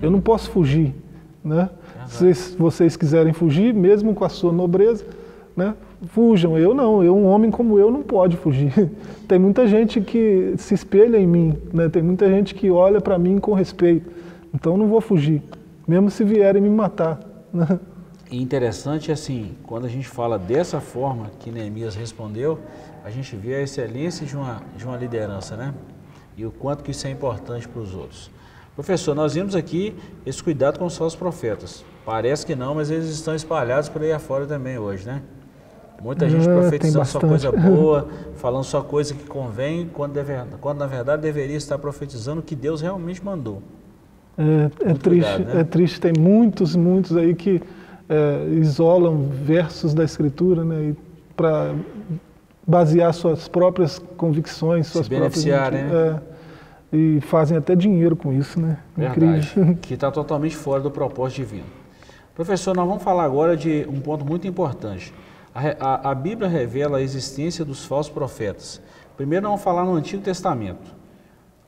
Eu 0.00 0.08
não 0.08 0.20
posso 0.20 0.50
fugir. 0.50 0.94
Né? 1.44 1.68
Se 2.06 2.56
vocês 2.56 2.96
quiserem 2.96 3.32
fugir, 3.32 3.74
mesmo 3.74 4.14
com 4.14 4.24
a 4.24 4.28
sua 4.28 4.52
nobreza, 4.52 5.04
né? 5.56 5.74
fujam. 6.10 6.56
Eu 6.56 6.72
não, 6.72 7.02
eu, 7.02 7.16
um 7.16 7.26
homem 7.26 7.50
como 7.50 7.76
eu 7.76 7.90
não 7.90 8.02
pode 8.02 8.36
fugir. 8.36 8.72
Tem 9.26 9.36
muita 9.36 9.66
gente 9.66 10.00
que 10.00 10.54
se 10.58 10.74
espelha 10.74 11.18
em 11.18 11.26
mim, 11.26 11.56
né? 11.72 11.88
tem 11.88 12.02
muita 12.02 12.28
gente 12.28 12.54
que 12.54 12.70
olha 12.70 13.00
para 13.00 13.18
mim 13.18 13.38
com 13.38 13.52
respeito. 13.52 14.08
Então 14.54 14.74
eu 14.74 14.78
não 14.78 14.86
vou 14.86 15.00
fugir, 15.00 15.42
mesmo 15.88 16.08
se 16.08 16.22
vierem 16.22 16.62
me 16.62 16.68
matar. 16.68 17.31
E 18.30 18.40
interessante 18.40 19.12
assim, 19.12 19.54
quando 19.64 19.84
a 19.84 19.88
gente 19.88 20.08
fala 20.08 20.38
dessa 20.38 20.80
forma 20.80 21.30
que 21.38 21.50
Neemias 21.50 21.94
respondeu, 21.94 22.58
a 23.04 23.10
gente 23.10 23.36
vê 23.36 23.56
a 23.56 23.60
excelência 23.60 24.26
de 24.26 24.34
uma, 24.34 24.62
de 24.76 24.84
uma 24.86 24.96
liderança, 24.96 25.56
né? 25.56 25.74
E 26.36 26.46
o 26.46 26.50
quanto 26.50 26.82
que 26.82 26.92
isso 26.92 27.06
é 27.06 27.10
importante 27.10 27.68
para 27.68 27.82
os 27.82 27.94
outros. 27.94 28.30
Professor, 28.74 29.14
nós 29.14 29.34
vimos 29.34 29.54
aqui 29.54 29.94
esse 30.24 30.42
cuidado 30.42 30.78
com 30.78 30.86
os 30.86 30.96
falsos 30.96 31.18
profetas. 31.18 31.84
Parece 32.06 32.46
que 32.46 32.54
não, 32.54 32.74
mas 32.74 32.90
eles 32.90 33.06
estão 33.10 33.34
espalhados 33.34 33.90
por 33.90 34.00
aí 34.00 34.12
afora 34.12 34.46
também 34.46 34.78
hoje, 34.78 35.06
né? 35.06 35.22
Muita 36.02 36.28
gente 36.28 36.48
é, 36.48 36.52
profetizando 36.52 37.04
só 37.04 37.20
coisa 37.20 37.52
boa, 37.52 38.08
falando 38.36 38.64
só 38.64 38.82
coisa 38.82 39.14
que 39.14 39.24
convém, 39.24 39.88
quando, 39.92 40.14
deve, 40.14 40.32
quando 40.60 40.78
na 40.78 40.86
verdade 40.86 41.20
deveria 41.20 41.56
estar 41.56 41.78
profetizando 41.78 42.40
o 42.40 42.42
que 42.42 42.56
Deus 42.56 42.80
realmente 42.80 43.22
mandou. 43.22 43.62
É, 44.38 44.42
é 44.42 44.92
né? 45.38 45.60
é 45.60 45.64
triste, 45.64 46.00
tem 46.00 46.12
muitos, 46.18 46.74
muitos 46.74 47.16
aí 47.16 47.34
que 47.34 47.62
é, 48.08 48.48
isolam 48.60 49.28
versos 49.28 49.94
da 49.94 50.04
Escritura 50.04 50.64
né, 50.64 50.94
para 51.36 51.74
basear 52.66 53.12
suas 53.12 53.48
próprias 53.48 53.98
convicções, 54.16 54.86
suas 54.86 55.06
Se 55.06 55.10
beneficiar, 55.10 55.70
próprias. 55.70 55.92
Né? 55.92 56.20
É, 56.92 56.96
e 56.96 57.20
fazem 57.22 57.56
até 57.56 57.74
dinheiro 57.74 58.14
com 58.14 58.32
isso, 58.32 58.60
né? 58.60 58.78
Verdade, 58.94 59.48
Incrível. 59.48 59.78
Que 59.80 59.94
está 59.94 60.10
totalmente 60.10 60.54
fora 60.54 60.82
do 60.82 60.90
propósito 60.90 61.36
divino. 61.36 61.64
Professor, 62.34 62.76
nós 62.76 62.86
vamos 62.86 63.02
falar 63.02 63.24
agora 63.24 63.56
de 63.56 63.86
um 63.88 63.98
ponto 63.98 64.24
muito 64.24 64.46
importante. 64.46 65.12
A, 65.54 66.08
a, 66.08 66.10
a 66.10 66.14
Bíblia 66.14 66.48
revela 66.48 66.98
a 66.98 67.02
existência 67.02 67.64
dos 67.64 67.84
falsos 67.84 68.12
profetas. 68.12 68.80
Primeiro, 69.16 69.46
vamos 69.46 69.62
falar 69.62 69.84
no 69.84 69.94
Antigo 69.94 70.22
Testamento. 70.22 71.01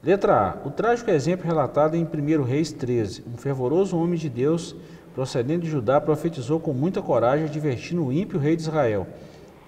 Letra 0.05 0.37
A. 0.63 0.69
O 0.69 0.71
trágico 0.71 1.11
exemplo 1.11 1.47
relatado 1.47 1.97
em 1.97 2.05
1 2.05 2.43
Reis 2.43 2.71
13. 2.71 3.25
Um 3.27 3.39
fervoroso 3.39 3.97
homem 3.97 4.19
de 4.19 4.29
Deus 4.29 4.77
procedendo 5.15 5.63
de 5.63 5.71
Judá, 5.71 6.01
profetizou 6.01 6.59
com 6.61 6.73
muita 6.75 7.01
coragem, 7.01 7.47
advertindo 7.47 8.05
o 8.05 8.13
ímpio 8.13 8.39
rei 8.39 8.57
de 8.57 8.63
Israel, 8.63 9.07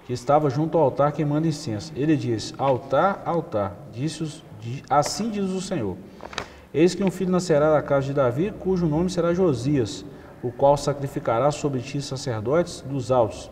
que 0.05 0.13
estava 0.13 0.49
junto 0.49 0.77
ao 0.77 0.83
altar 0.83 1.13
queimando 1.13 1.47
incenso. 1.47 1.91
Ele 1.95 2.15
disse: 2.15 2.53
Altar, 2.57 3.23
altar, 3.25 3.75
disse 3.91 4.43
assim 4.89 5.31
diz 5.31 5.49
o 5.49 5.61
Senhor. 5.61 5.95
Eis 6.73 6.93
que 6.93 7.03
um 7.03 7.09
filho 7.09 7.31
nascerá 7.31 7.73
da 7.73 7.81
casa 7.81 8.07
de 8.07 8.13
Davi, 8.13 8.53
cujo 8.59 8.85
nome 8.85 9.09
será 9.09 9.33
Josias, 9.33 10.05
o 10.43 10.51
qual 10.51 10.77
sacrificará 10.77 11.49
sobre 11.49 11.79
ti 11.79 12.01
sacerdotes 12.01 12.81
dos 12.81 13.09
altos, 13.09 13.49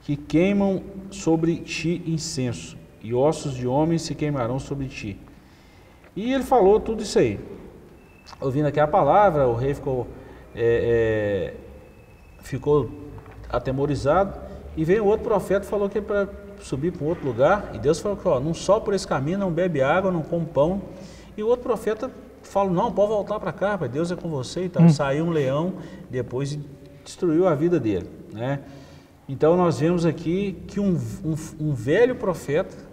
que 0.00 0.16
queimam 0.16 0.82
sobre 1.10 1.58
ti 1.58 2.02
incenso, 2.06 2.76
e 3.02 3.14
ossos 3.14 3.54
de 3.54 3.68
homens 3.68 4.02
se 4.02 4.14
queimarão 4.14 4.58
sobre 4.58 4.86
ti. 4.86 5.27
E 6.18 6.34
ele 6.34 6.42
falou 6.42 6.80
tudo 6.80 7.00
isso 7.00 7.16
aí. 7.16 7.38
Ouvindo 8.40 8.66
aqui 8.66 8.80
a 8.80 8.88
palavra, 8.88 9.46
o 9.46 9.54
rei 9.54 9.72
ficou 9.72 10.08
é, 10.52 11.52
é, 11.52 11.54
ficou 12.40 12.90
atemorizado 13.48 14.36
e 14.76 14.84
veio 14.84 15.06
outro 15.06 15.24
profeta 15.24 15.64
e 15.64 15.68
falou 15.68 15.88
que 15.88 15.98
é 15.98 16.00
para 16.00 16.28
subir 16.58 16.90
para 16.90 17.04
um 17.04 17.08
outro 17.08 17.24
lugar 17.24 17.70
e 17.72 17.78
Deus 17.78 18.00
falou 18.00 18.16
que 18.16 18.26
ó, 18.26 18.40
não 18.40 18.52
só 18.52 18.80
por 18.80 18.94
esse 18.94 19.06
caminho, 19.06 19.38
não 19.38 19.52
bebe 19.52 19.80
água, 19.80 20.10
não 20.10 20.22
come 20.22 20.44
pão. 20.46 20.82
E 21.36 21.42
o 21.44 21.46
outro 21.46 21.62
profeta 21.62 22.10
falou, 22.42 22.72
não, 22.72 22.90
pode 22.90 23.10
voltar 23.10 23.38
para 23.38 23.52
cá, 23.52 23.78
pai, 23.78 23.88
Deus 23.88 24.10
é 24.10 24.16
com 24.16 24.28
você. 24.28 24.64
Então 24.64 24.86
hum. 24.86 24.88
saiu 24.88 25.24
um 25.24 25.30
leão, 25.30 25.74
depois 26.10 26.58
destruiu 27.04 27.46
a 27.46 27.54
vida 27.54 27.78
dele. 27.78 28.10
Né? 28.32 28.58
Então 29.28 29.56
nós 29.56 29.78
vemos 29.78 30.04
aqui 30.04 30.64
que 30.66 30.80
um, 30.80 30.98
um, 31.24 31.36
um 31.60 31.72
velho 31.72 32.16
profeta, 32.16 32.87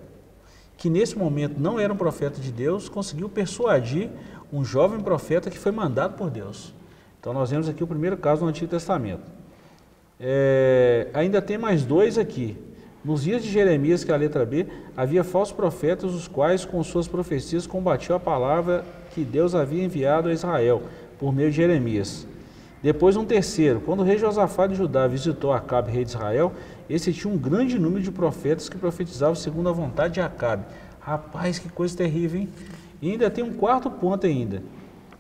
que 0.77 0.89
nesse 0.89 1.17
momento 1.17 1.60
não 1.60 1.79
era 1.79 1.91
um 1.91 1.98
profeta 1.98 2.39
de 2.39 2.51
Deus, 2.51 2.89
conseguiu 2.89 3.29
persuadir 3.29 4.10
um 4.51 4.63
jovem 4.63 5.00
profeta 5.00 5.50
que 5.50 5.58
foi 5.58 5.72
mandado 5.72 6.15
por 6.15 6.29
Deus. 6.29 6.74
Então 7.20 7.34
nós 7.34 7.50
vemos 7.50 7.67
aqui 7.67 7.84
o 7.84 7.88
primeiro 7.88 8.17
caso 8.17 8.44
no 8.44 8.50
Antigo 8.50 8.70
Testamento. 8.70 9.24
É, 10.20 11.08
ainda 11.13 11.41
tem 11.41 11.58
mais 11.58 11.84
dois 11.84 12.17
aqui. 12.17 12.58
Nos 13.03 13.24
dias 13.24 13.44
de 13.44 13.51
Jeremias, 13.51 14.03
que 14.03 14.12
é 14.12 14.13
a 14.15 14.17
letra 14.17 14.46
B, 14.46 14.65
havia 14.98 15.24
falsos 15.24 15.55
profetas, 15.55 16.13
os 16.13 16.27
quais 16.27 16.65
com 16.65 16.84
suas 16.84 17.08
profecias 17.08 17.67
combatiam 17.67 18.15
a 18.15 18.20
palavra 18.20 18.84
que 19.12 19.24
Deus 19.24 19.53
havia 19.53 19.84
enviado 19.84 20.29
a 20.29 20.34
Israel, 20.34 20.84
por 21.20 21.34
meio 21.34 21.51
de 21.51 21.58
Jeremias. 21.58 22.27
Depois 22.82 23.15
um 23.15 23.25
terceiro, 23.25 23.82
quando 23.82 24.01
o 24.01 24.03
rei 24.03 24.17
Josafá 24.17 24.67
de 24.67 24.75
Judá 24.75 25.08
visitou 25.08 25.53
Acabe, 25.53 25.91
rei 25.91 26.03
de 26.03 26.12
Israel, 26.12 26.51
esse 26.89 27.12
tinha 27.12 27.34
um 27.34 27.38
grande 27.38 27.80
número 27.80 28.01
de 28.01 28.12
profetas 28.12 28.70
que 28.70 28.77
profetizavam 28.77 29.36
segundo 29.36 29.70
a 29.70 29.72
vontade 29.72 30.15
de 30.15 30.22
Acabe. 30.22 30.65
Rapaz, 31.00 31.60
que 31.60 31.70
coisa 31.70 31.96
terrível, 31.98 32.42
hein? 32.42 32.50
E 33.01 33.12
ainda 33.12 33.30
tem 33.30 33.44
um 33.44 33.54
quarto 33.54 33.89
ponto 33.89 34.25
ainda. 34.25 34.63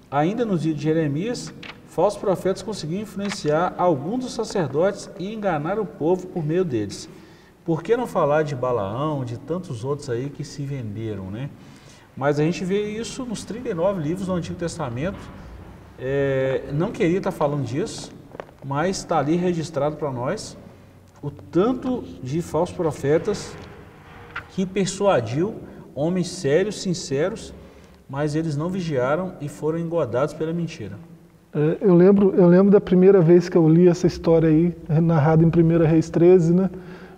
Ainda 0.09 0.45
nos 0.45 0.61
dias 0.61 0.75
de 0.75 0.83
Jeremias, 0.83 1.53
falsos 1.87 2.19
profetas 2.19 2.61
conseguiam 2.61 3.01
influenciar 3.01 3.73
alguns 3.77 4.25
dos 4.25 4.33
sacerdotes 4.33 5.09
e 5.19 5.33
enganar 5.33 5.79
o 5.79 5.85
povo 5.85 6.27
por 6.27 6.45
meio 6.45 6.63
deles. 6.63 7.09
Por 7.63 7.81
que 7.81 7.97
não 7.97 8.05
falar 8.05 8.43
de 8.43 8.55
Balaão, 8.55 9.25
de 9.25 9.39
tantos 9.39 9.83
outros 9.83 10.09
aí 10.09 10.29
que 10.29 10.43
se 10.43 10.63
venderam, 10.63 11.31
né? 11.31 11.49
Mas 12.15 12.39
a 12.39 12.43
gente 12.43 12.63
vê 12.63 12.91
isso 12.91 13.25
nos 13.25 13.43
39 13.43 14.01
livros 14.01 14.27
do 14.27 14.33
Antigo 14.33 14.57
Testamento. 14.57 15.17
É, 15.99 16.69
não 16.71 16.91
queria 16.91 17.17
estar 17.17 17.31
falando 17.31 17.65
disso, 17.65 18.11
mas 18.63 18.97
está 18.97 19.17
ali 19.19 19.35
registrado 19.35 19.97
para 19.97 20.11
nós 20.11 20.55
o 21.25 21.31
tanto 21.31 22.03
de 22.21 22.39
falsos 22.39 22.75
profetas 22.75 23.55
que 24.49 24.63
persuadiu 24.63 25.55
homens 25.95 26.29
sérios, 26.29 26.79
sinceros, 26.79 27.51
mas 28.07 28.35
eles 28.35 28.55
não 28.55 28.69
vigiaram 28.69 29.33
e 29.41 29.49
foram 29.49 29.79
engodados 29.79 30.35
pela 30.35 30.53
mentira. 30.53 30.99
É, 31.51 31.77
eu 31.81 31.95
lembro, 31.95 32.35
eu 32.35 32.47
lembro 32.47 32.71
da 32.71 32.79
primeira 32.79 33.21
vez 33.21 33.49
que 33.49 33.57
eu 33.57 33.67
li 33.67 33.87
essa 33.87 34.05
história 34.05 34.49
aí, 34.49 34.75
narrada 35.01 35.43
em 35.43 35.47
1 35.47 35.83
Reis 35.87 36.11
13, 36.11 36.53
né? 36.53 36.69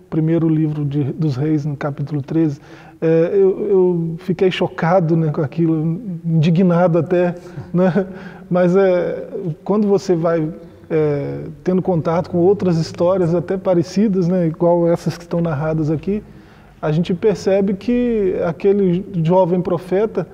primeiro 0.08 0.48
livro 0.48 0.86
de, 0.86 1.04
dos 1.04 1.36
reis, 1.36 1.66
no 1.66 1.76
capítulo 1.76 2.22
13. 2.22 2.58
É, 3.02 3.30
eu, 3.34 3.68
eu, 3.68 4.14
fiquei 4.20 4.50
chocado 4.50 5.14
né, 5.18 5.30
com 5.30 5.42
aquilo, 5.42 6.00
indignado 6.24 6.98
até. 6.98 7.34
Né? 7.74 8.06
Mas 8.48 8.74
é, 8.74 9.28
quando 9.62 9.86
você 9.86 10.16
vai 10.16 10.48
é, 10.90 11.44
tendo 11.62 11.82
contato 11.82 12.30
com 12.30 12.38
outras 12.38 12.78
histórias 12.78 13.34
até 13.34 13.56
parecidas, 13.56 14.28
né, 14.28 14.46
igual 14.46 14.88
essas 14.88 15.16
que 15.16 15.24
estão 15.24 15.40
narradas 15.40 15.90
aqui, 15.90 16.22
a 16.80 16.90
gente 16.92 17.12
percebe 17.12 17.74
que 17.74 18.36
aquele 18.44 19.04
jovem 19.22 19.60
profeta 19.60 20.26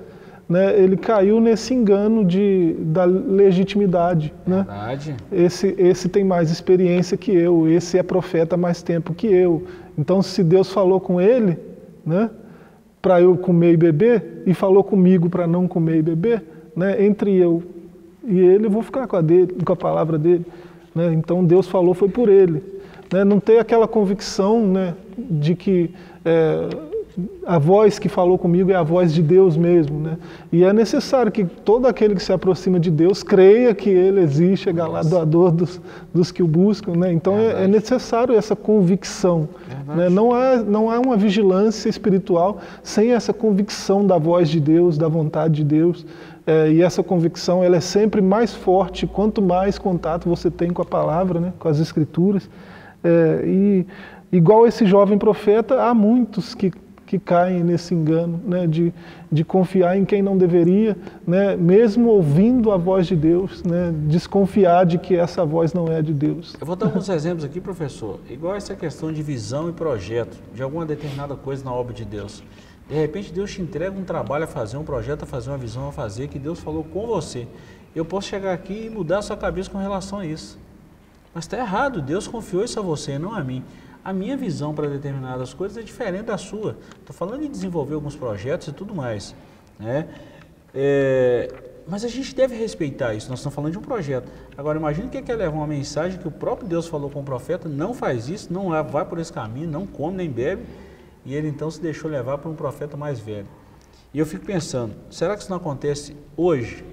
né, 0.47 0.79
ele 0.79 0.95
caiu 0.95 1.39
nesse 1.39 1.73
engano 1.73 2.23
de, 2.23 2.75
da 2.79 3.03
legitimidade. 3.03 4.31
Né? 4.45 4.57
Verdade. 4.57 5.15
Esse, 5.31 5.75
esse 5.77 6.07
tem 6.07 6.23
mais 6.23 6.51
experiência 6.51 7.17
que 7.17 7.31
eu, 7.31 7.67
esse 7.67 7.97
é 7.97 8.03
profeta 8.03 8.55
há 8.55 8.57
mais 8.57 8.83
tempo 8.83 9.13
que 9.13 9.27
eu. 9.27 9.63
Então, 9.97 10.21
se 10.21 10.43
Deus 10.43 10.71
falou 10.71 10.99
com 10.99 11.19
ele, 11.19 11.57
né, 12.05 12.29
para 13.01 13.21
eu 13.21 13.35
comer 13.37 13.73
e 13.73 13.77
beber, 13.77 14.43
e 14.45 14.53
falou 14.53 14.83
comigo 14.83 15.29
para 15.29 15.47
não 15.47 15.67
comer 15.67 15.97
e 15.97 16.01
beber, 16.01 16.43
né, 16.75 17.03
entre 17.03 17.35
eu 17.35 17.63
e 18.25 18.39
ele, 18.39 18.65
eu 18.65 18.69
vou 18.69 18.81
ficar 18.81 19.07
com 19.07 19.15
a, 19.15 19.21
dele, 19.21 19.55
com 19.63 19.73
a 19.73 19.75
palavra 19.75 20.17
dele. 20.17 20.45
Né? 20.93 21.13
Então, 21.13 21.43
Deus 21.43 21.67
falou, 21.67 21.93
foi 21.93 22.09
por 22.09 22.29
ele. 22.29 22.63
Né? 23.11 23.23
Não 23.23 23.39
ter 23.39 23.59
aquela 23.59 23.87
convicção 23.87 24.65
né, 24.65 24.95
de 25.17 25.55
que. 25.55 25.91
É, 26.23 26.94
a 27.45 27.57
voz 27.57 27.97
que 27.97 28.09
falou 28.09 28.37
comigo 28.37 28.71
é 28.71 28.75
a 28.75 28.83
voz 28.83 29.13
de 29.13 29.21
Deus 29.21 29.55
mesmo, 29.55 29.99
né? 29.99 30.17
E 30.51 30.63
é 30.63 30.73
necessário 30.73 31.31
que 31.31 31.45
todo 31.45 31.87
aquele 31.87 32.13
que 32.13 32.21
se 32.21 32.33
aproxima 32.33 32.79
de 32.79 32.91
Deus 32.91 33.23
creia 33.23 33.73
que 33.73 33.89
Ele 33.89 34.19
existe, 34.19 34.69
é 34.69 34.73
galardoador 34.73 35.51
dos, 35.51 35.79
dos 36.13 36.31
que 36.31 36.43
o 36.43 36.47
buscam, 36.47 36.93
né? 36.93 37.13
Então 37.13 37.37
é, 37.37 37.63
é, 37.63 37.67
necessário 37.67 38.35
essa 38.35 38.55
convicção, 38.55 39.47
né? 39.87 40.09
Não 40.09 40.33
há 40.33 40.57
não 40.57 40.89
há 40.89 40.99
uma 40.99 41.15
vigilância 41.15 41.87
espiritual 41.87 42.59
sem 42.83 43.11
essa 43.11 43.31
convicção 43.31 44.05
da 44.05 44.17
voz 44.17 44.49
de 44.49 44.59
Deus, 44.59 44.97
da 44.97 45.07
vontade 45.07 45.55
de 45.55 45.63
Deus. 45.63 46.05
É, 46.45 46.69
e 46.69 46.81
essa 46.81 47.01
convicção 47.01 47.63
ela 47.63 47.77
é 47.77 47.81
sempre 47.81 48.21
mais 48.21 48.53
forte 48.53 49.07
quanto 49.07 49.41
mais 49.41 49.79
contato 49.79 50.29
você 50.29 50.51
tem 50.51 50.71
com 50.71 50.81
a 50.81 50.85
palavra, 50.85 51.39
né? 51.39 51.53
Com 51.57 51.69
as 51.69 51.79
Escrituras. 51.79 52.49
É, 53.03 53.43
e 53.45 53.85
igual 54.31 54.67
esse 54.67 54.85
jovem 54.85 55.17
profeta, 55.17 55.81
há 55.81 55.93
muitos 55.93 56.53
que 56.53 56.71
que 57.05 57.19
caem 57.19 57.63
nesse 57.63 57.93
engano 57.93 58.41
né, 58.43 58.65
de, 58.65 58.93
de 59.31 59.43
confiar 59.43 59.97
em 59.97 60.03
quem 60.03 60.21
não 60.21 60.37
deveria, 60.37 60.97
né, 61.25 61.55
mesmo 61.55 62.09
ouvindo 62.09 62.71
a 62.71 62.77
voz 62.77 63.05
de 63.05 63.15
Deus, 63.15 63.63
né, 63.63 63.93
desconfiar 64.07 64.85
de 64.85 64.97
que 64.97 65.15
essa 65.15 65.45
voz 65.45 65.73
não 65.73 65.91
é 65.91 66.01
de 66.01 66.13
Deus. 66.13 66.55
Eu 66.59 66.65
vou 66.65 66.75
dar 66.75 66.87
alguns 66.87 67.07
exemplos 67.09 67.45
aqui, 67.45 67.61
professor. 67.61 68.19
Igual 68.29 68.55
essa 68.55 68.75
questão 68.75 69.13
de 69.13 69.21
visão 69.21 69.69
e 69.69 69.73
projeto 69.73 70.37
de 70.53 70.63
alguma 70.63 70.85
determinada 70.85 71.35
coisa 71.35 71.63
na 71.63 71.71
obra 71.71 71.93
de 71.93 72.03
Deus. 72.03 72.43
De 72.89 72.95
repente 72.95 73.31
Deus 73.33 73.51
te 73.51 73.61
entrega 73.61 73.97
um 73.97 74.03
trabalho 74.03 74.45
a 74.45 74.47
fazer, 74.47 74.77
um 74.77 74.83
projeto 74.83 75.23
a 75.23 75.25
fazer, 75.25 75.49
uma 75.49 75.57
visão 75.57 75.87
a 75.87 75.91
fazer, 75.91 76.27
que 76.27 76.39
Deus 76.39 76.59
falou 76.59 76.83
com 76.83 77.05
você. 77.07 77.47
Eu 77.95 78.03
posso 78.03 78.27
chegar 78.27 78.53
aqui 78.53 78.87
e 78.87 78.89
mudar 78.89 79.19
a 79.19 79.21
sua 79.21 79.37
cabeça 79.37 79.69
com 79.69 79.77
relação 79.77 80.19
a 80.19 80.25
isso. 80.25 80.59
Mas 81.33 81.45
está 81.45 81.57
errado, 81.57 82.01
Deus 82.01 82.27
confiou 82.27 82.63
isso 82.63 82.79
a 82.79 82.83
você, 82.83 83.19
não 83.19 83.33
a 83.33 83.43
mim 83.43 83.63
a 84.05 84.13
minha 84.13 84.37
visão 84.37 84.71
para 84.71 84.87
determinadas 84.87 85.51
coisas 85.51 85.75
é 85.75 85.81
diferente 85.81 86.25
da 86.25 86.37
sua. 86.37 86.77
Estou 86.99 87.15
falando 87.15 87.41
de 87.41 87.47
desenvolver 87.47 87.95
alguns 87.95 88.15
projetos 88.15 88.67
e 88.67 88.71
tudo 88.71 88.93
mais. 88.93 89.33
Né? 89.79 90.07
É, 90.75 91.51
mas 91.87 92.05
a 92.05 92.07
gente 92.07 92.35
deve 92.35 92.55
respeitar 92.55 93.15
isso, 93.15 93.29
nós 93.29 93.39
estamos 93.39 93.55
falando 93.55 93.71
de 93.71 93.79
um 93.79 93.81
projeto. 93.81 94.31
Agora, 94.55 94.77
imagine 94.77 95.09
que 95.09 95.19
quer 95.23 95.33
levar 95.33 95.55
uma 95.55 95.65
mensagem 95.65 96.19
que 96.19 96.27
o 96.27 96.31
próprio 96.31 96.67
Deus 96.67 96.87
falou 96.87 97.09
com 97.09 97.21
o 97.21 97.23
profeta, 97.23 97.67
não 97.67 97.95
faz 97.95 98.29
isso, 98.29 98.53
não 98.53 98.69
vai 98.83 99.05
por 99.05 99.17
esse 99.17 99.33
caminho, 99.33 99.67
não 99.67 99.87
come 99.87 100.17
nem 100.17 100.29
bebe, 100.29 100.63
e 101.25 101.33
ele 101.33 101.47
então 101.47 101.71
se 101.71 101.81
deixou 101.81 102.09
levar 102.09 102.37
por 102.37 102.51
um 102.51 102.55
profeta 102.55 102.95
mais 102.95 103.19
velho. 103.19 103.47
E 104.13 104.19
eu 104.19 104.25
fico 104.25 104.45
pensando, 104.45 104.93
será 105.09 105.35
que 105.35 105.41
isso 105.41 105.49
não 105.49 105.57
acontece 105.57 106.15
hoje? 106.37 106.85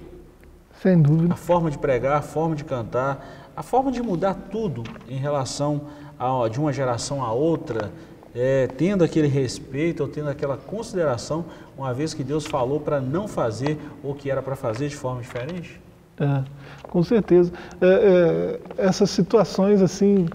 Sem 0.81 0.99
dúvida. 0.99 1.33
A 1.33 1.37
forma 1.37 1.69
de 1.69 1.77
pregar, 1.77 2.17
a 2.17 2.21
forma 2.21 2.55
de 2.55 2.63
cantar, 2.63 3.42
a 3.55 3.63
forma 3.63 3.91
de 3.91 4.01
mudar 4.01 4.33
tudo 4.51 4.83
em 5.07 5.17
relação 5.17 5.81
a, 6.19 6.47
de 6.47 6.59
uma 6.59 6.73
geração 6.73 7.23
a 7.23 7.31
outra, 7.31 7.91
é, 8.35 8.67
tendo 8.67 9.03
aquele 9.03 9.27
respeito 9.27 10.01
ou 10.01 10.09
tendo 10.09 10.29
aquela 10.29 10.57
consideração, 10.57 11.45
uma 11.77 11.93
vez 11.93 12.13
que 12.13 12.23
Deus 12.23 12.45
falou 12.45 12.79
para 12.79 12.99
não 12.99 13.27
fazer 13.27 13.77
o 14.03 14.13
que 14.13 14.29
era 14.29 14.41
para 14.41 14.55
fazer 14.55 14.87
de 14.87 14.95
forma 14.95 15.21
diferente? 15.21 15.79
É, 16.19 16.43
com 16.83 17.03
certeza. 17.03 17.51
É, 17.81 18.59
é, 18.77 18.85
essas 18.85 19.09
situações 19.09 19.81
assim 19.81 20.27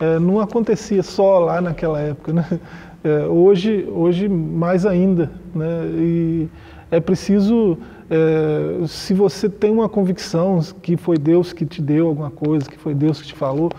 é, 0.00 0.18
não 0.18 0.40
acontecia 0.40 1.02
só 1.02 1.38
lá 1.38 1.60
naquela 1.60 2.00
época, 2.00 2.32
né? 2.32 2.60
É, 3.04 3.24
hoje, 3.26 3.86
hoje 3.88 4.28
mais 4.28 4.84
ainda, 4.84 5.30
né? 5.54 5.86
E 5.94 6.48
é 6.90 6.98
preciso, 6.98 7.78
é, 8.10 8.86
se 8.86 9.12
você 9.12 9.48
tem 9.48 9.70
uma 9.70 9.88
convicção 9.88 10.60
que 10.82 10.96
foi 10.96 11.16
Deus 11.16 11.52
que 11.52 11.66
te 11.66 11.82
deu 11.82 12.08
alguma 12.08 12.30
coisa, 12.30 12.68
que 12.68 12.78
foi 12.78 12.94
Deus 12.94 13.20
que 13.20 13.28
te 13.28 13.34
falou, 13.34 13.70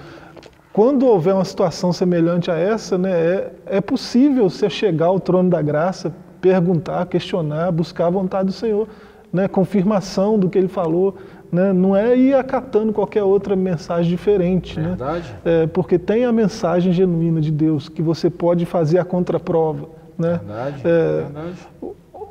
quando 0.74 1.07
houver 1.07 1.34
uma 1.34 1.46
situação 1.46 1.91
semelhante 1.91 2.51
a 2.51 2.55
essa, 2.55 2.98
né, 2.98 3.12
é, 3.12 3.51
é 3.65 3.81
possível 3.81 4.50
você 4.50 4.69
chegar 4.69 5.07
ao 5.07 5.19
trono 5.19 5.50
da 5.50 5.62
graça, 5.62 6.13
perguntar, 6.39 7.05
questionar, 7.07 7.72
buscar 7.72 8.07
a 8.07 8.10
vontade 8.10 8.48
do 8.48 8.51
Senhor, 8.51 8.88
né, 9.34 9.48
confirmação 9.48 10.38
do 10.38 10.50
que 10.50 10.57
Ele 10.57 10.67
falou, 10.67 11.15
né, 11.51 11.74
não 11.74 11.96
é 11.96 12.15
ir 12.15 12.36
acatando 12.36 12.93
qualquer 12.93 13.24
outra 13.24 13.55
mensagem 13.55 14.12
diferente, 14.12 14.79
né, 14.79 14.89
Verdade. 14.89 15.36
né, 15.43 15.63
é, 15.63 15.67
porque 15.67 15.98
tem 15.98 16.25
a 16.25 16.31
mensagem 16.31 16.93
genuína 16.93 17.41
de 17.41 17.51
Deus 17.51 17.89
que 17.89 18.01
você 18.01 18.29
pode 18.29 18.65
fazer 18.65 19.00
a 19.00 19.05
contraprova, 19.05 19.88
né. 20.17 20.39
Verdade. 20.46 20.81
É, 20.84 21.22
Verdade. 21.24 21.55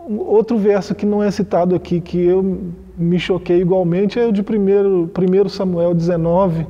Outro 0.08 0.56
verso 0.56 0.94
que 0.94 1.04
não 1.04 1.22
é 1.22 1.30
citado 1.30 1.74
aqui 1.74 2.00
que 2.00 2.22
eu 2.24 2.58
me 2.96 3.18
choquei 3.18 3.60
igualmente 3.60 4.18
é 4.18 4.26
o 4.26 4.32
de 4.32 4.40
1 4.40 5.48
Samuel 5.48 5.94
19 5.94 6.66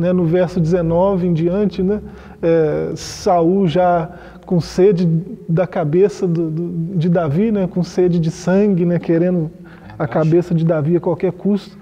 né, 0.00 0.14
no 0.14 0.24
verso 0.24 0.58
19 0.58 1.26
em 1.26 1.34
diante, 1.34 1.82
né, 1.82 2.00
é, 2.42 2.92
Saul 2.96 3.68
já 3.68 4.10
com 4.46 4.58
sede 4.58 5.06
da 5.46 5.66
cabeça 5.66 6.26
do, 6.26 6.50
do, 6.50 6.96
de 6.96 7.06
Davi, 7.06 7.52
né, 7.52 7.68
com 7.70 7.82
sede 7.84 8.18
de 8.18 8.30
sangue, 8.30 8.86
né, 8.86 8.98
querendo 8.98 9.50
a 9.98 10.08
cabeça 10.08 10.54
de 10.54 10.64
Davi 10.64 10.96
a 10.96 11.00
qualquer 11.00 11.32
custo, 11.32 11.78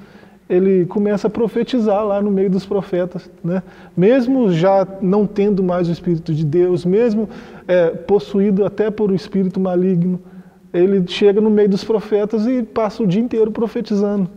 ele 0.50 0.84
começa 0.86 1.28
a 1.28 1.30
profetizar 1.30 2.04
lá 2.04 2.20
no 2.20 2.30
meio 2.30 2.50
dos 2.50 2.66
profetas, 2.66 3.30
né? 3.44 3.62
mesmo 3.94 4.50
já 4.50 4.86
não 5.00 5.26
tendo 5.26 5.62
mais 5.62 5.88
o 5.88 5.92
Espírito 5.92 6.32
de 6.32 6.42
Deus, 6.42 6.86
mesmo 6.86 7.28
é, 7.68 7.90
possuído 7.90 8.64
até 8.64 8.90
por 8.90 9.12
um 9.12 9.14
espírito 9.14 9.60
maligno, 9.60 10.18
ele 10.78 11.06
chega 11.06 11.40
no 11.40 11.50
meio 11.50 11.68
dos 11.68 11.84
profetas 11.84 12.46
e 12.46 12.62
passa 12.62 13.02
o 13.02 13.06
dia 13.06 13.20
inteiro 13.20 13.50
profetizando. 13.50 14.28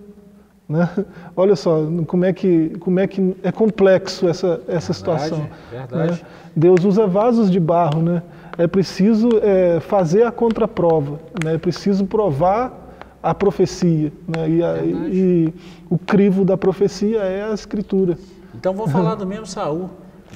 Né? 0.68 0.90
Olha 1.36 1.56
só 1.56 1.86
como 2.08 2.26
é 2.26 2.32
que, 2.32 2.70
como 2.80 3.00
é, 3.00 3.08
que 3.08 3.36
é 3.44 3.52
complexo 3.52 4.28
essa, 4.28 4.62
essa 4.68 4.94
situação. 4.94 5.48
Verdade. 5.70 6.12
Né? 6.14 6.20
Deus 6.56 6.86
usa 6.86 7.06
vasos 7.06 7.52
de 7.52 7.60
barro, 7.60 8.02
né? 8.02 8.24
É 8.58 8.68
preciso 8.68 9.30
é, 9.42 9.80
fazer 9.80 10.24
a 10.24 10.32
contraprova, 10.32 11.20
né? 11.44 11.56
é 11.56 11.58
preciso 11.58 12.06
provar 12.06 12.82
a 13.24 13.34
profecia. 13.34 14.12
Né? 14.28 14.50
E, 14.50 14.64
a, 14.64 14.78
e, 14.84 15.54
o 15.90 15.98
crivo 15.98 16.44
da 16.44 16.58
profecia 16.58 17.20
é 17.20 17.50
a 17.50 17.54
escritura. 17.54 18.18
Então 18.54 18.74
vou 18.74 18.88
falar 18.88 19.16
do 19.16 19.26
mesmo 19.26 19.46
Saul. 19.46 19.90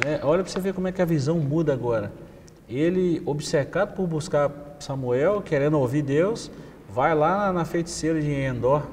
Né? 0.03 0.19
Olha 0.23 0.43
para 0.43 0.51
você 0.51 0.59
ver 0.59 0.73
como 0.73 0.87
é 0.87 0.91
que 0.91 1.01
a 1.01 1.05
visão 1.05 1.37
muda 1.39 1.73
agora. 1.73 2.11
Ele, 2.67 3.21
obcecado 3.25 3.95
por 3.95 4.07
buscar 4.07 4.51
Samuel, 4.79 5.41
querendo 5.41 5.79
ouvir 5.79 6.01
Deus, 6.01 6.51
vai 6.89 7.13
lá 7.13 7.53
na 7.53 7.63
feiticeira 7.63 8.19
de 8.19 8.31
Endor. 8.31 8.83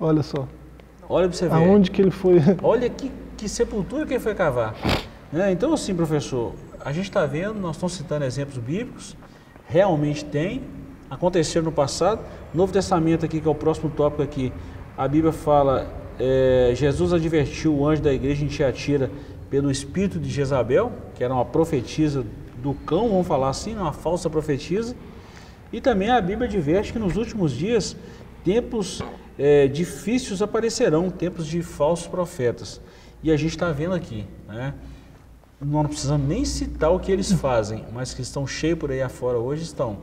Olha 0.00 0.22
só. 0.22 0.46
Olha 1.08 1.28
para 1.28 1.36
você 1.36 1.48
ver. 1.48 1.54
Aonde 1.54 1.90
que 1.90 2.02
ele 2.02 2.10
foi? 2.10 2.38
Olha 2.62 2.88
que, 2.90 3.10
que 3.36 3.48
sepultura 3.48 4.04
que 4.04 4.14
ele 4.14 4.20
foi 4.20 4.34
cavar. 4.34 4.74
Né? 5.32 5.52
Então, 5.52 5.72
assim, 5.72 5.94
professor, 5.94 6.52
a 6.84 6.92
gente 6.92 7.04
está 7.04 7.24
vendo, 7.26 7.54
nós 7.60 7.76
estamos 7.76 7.94
citando 7.94 8.24
exemplos 8.24 8.58
bíblicos, 8.58 9.16
realmente 9.68 10.24
tem, 10.24 10.62
aconteceu 11.08 11.62
no 11.62 11.70
passado. 11.70 12.20
Novo 12.52 12.72
Testamento 12.72 13.24
aqui, 13.24 13.40
que 13.40 13.46
é 13.46 13.50
o 13.50 13.54
próximo 13.54 13.90
tópico 13.90 14.22
aqui, 14.22 14.52
a 14.96 15.06
Bíblia 15.06 15.32
fala, 15.32 15.86
é, 16.18 16.72
Jesus 16.74 17.12
advertiu 17.12 17.74
o 17.76 17.86
anjo 17.86 18.02
da 18.02 18.12
igreja 18.12 18.44
em 18.44 18.48
Tiatira 18.48 19.10
pelo 19.48 19.70
espírito 19.70 20.18
de 20.18 20.28
Jezabel, 20.28 20.92
que 21.14 21.22
era 21.22 21.32
uma 21.32 21.44
profetisa 21.44 22.24
do 22.62 22.74
cão, 22.74 23.08
vamos 23.08 23.26
falar 23.26 23.50
assim, 23.50 23.74
uma 23.74 23.92
falsa 23.92 24.28
profetisa. 24.28 24.96
E 25.72 25.80
também 25.80 26.10
a 26.10 26.20
Bíblia 26.20 26.48
adverte 26.48 26.92
que 26.92 26.98
nos 26.98 27.16
últimos 27.16 27.52
dias, 27.52 27.96
tempos 28.44 29.02
é, 29.38 29.66
difíceis 29.66 30.40
aparecerão, 30.40 31.10
tempos 31.10 31.46
de 31.46 31.62
falsos 31.62 32.06
profetas. 32.06 32.80
E 33.22 33.30
a 33.30 33.36
gente 33.36 33.50
está 33.50 33.72
vendo 33.72 33.94
aqui, 33.94 34.24
né? 34.46 34.74
Não 35.60 35.84
precisamos 35.86 36.26
nem 36.28 36.44
citar 36.44 36.92
o 36.92 37.00
que 37.00 37.10
eles 37.10 37.32
fazem, 37.32 37.84
mas 37.92 38.12
que 38.12 38.20
estão 38.20 38.46
cheios 38.46 38.78
por 38.78 38.90
aí 38.90 39.00
afora 39.00 39.38
hoje 39.38 39.62
estão. 39.62 39.98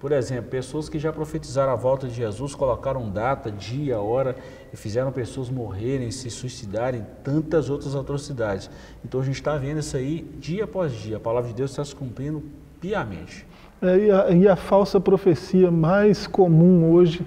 Por 0.00 0.12
exemplo, 0.12 0.50
pessoas 0.50 0.88
que 0.88 0.98
já 0.98 1.12
profetizaram 1.12 1.72
a 1.72 1.76
volta 1.76 2.08
de 2.08 2.14
Jesus, 2.14 2.54
colocaram 2.54 3.10
data, 3.10 3.52
dia, 3.52 4.00
hora 4.00 4.34
e 4.72 4.76
fizeram 4.76 5.12
pessoas 5.12 5.50
morrerem, 5.50 6.10
se 6.10 6.30
suicidarem, 6.30 7.06
tantas 7.22 7.68
outras 7.68 7.94
atrocidades. 7.94 8.70
Então 9.04 9.20
a 9.20 9.22
gente 9.22 9.34
está 9.34 9.58
vendo 9.58 9.80
isso 9.80 9.94
aí 9.98 10.26
dia 10.40 10.64
após 10.64 10.90
dia. 10.92 11.18
A 11.18 11.20
palavra 11.20 11.50
de 11.50 11.54
Deus 11.54 11.70
está 11.70 11.84
se 11.84 11.94
cumprindo 11.94 12.42
piamente. 12.80 13.46
É, 13.82 13.98
e, 13.98 14.10
a, 14.10 14.30
e 14.30 14.48
a 14.48 14.56
falsa 14.56 14.98
profecia 14.98 15.70
mais 15.70 16.26
comum 16.26 16.90
hoje 16.90 17.22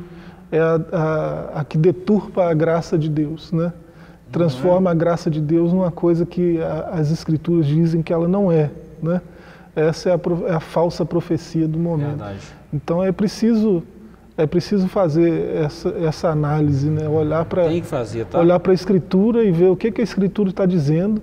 é 0.52 0.60
a, 0.60 0.82
a, 0.92 1.60
a, 1.60 1.66
que 1.66 1.78
deturpa 1.78 2.46
a 2.46 2.56
graça 2.56 2.98
de 2.98 3.08
Deus, 3.08 3.52
né? 3.52 3.72
Transforma 4.32 4.90
a 4.90 4.94
graça 4.96 5.30
de 5.30 5.40
Deus 5.40 5.72
numa 5.72 5.92
coisa 5.92 6.26
que 6.26 6.60
a, 6.60 6.90
as 6.94 7.12
escrituras 7.12 7.68
dizem 7.68 8.02
que 8.02 8.12
ela 8.12 8.28
não 8.28 8.52
é, 8.52 8.72
né? 9.00 9.22
Essa 9.76 10.10
é 10.10 10.14
a, 10.14 10.56
é 10.56 10.60
falsa 10.60 11.06
profecia 11.06 11.68
do 11.68 11.78
momento. 11.78 12.18
Verdade. 12.18 12.62
Então 12.74 13.04
é 13.04 13.12
preciso 13.12 13.84
é 14.36 14.48
preciso 14.48 14.88
fazer 14.88 15.56
essa, 15.58 15.90
essa 15.90 16.30
análise, 16.30 16.90
né? 16.90 17.08
Olhar 17.08 17.46
para 17.46 17.66
tá? 18.32 18.40
olhar 18.40 18.60
para 18.60 18.72
a 18.72 18.76
escritura 18.76 19.44
e 19.44 19.52
ver 19.52 19.68
o 19.68 19.76
que, 19.76 19.92
que 19.92 20.02
a 20.02 20.04
escritura 20.04 20.50
está 20.50 20.66
dizendo 20.66 21.22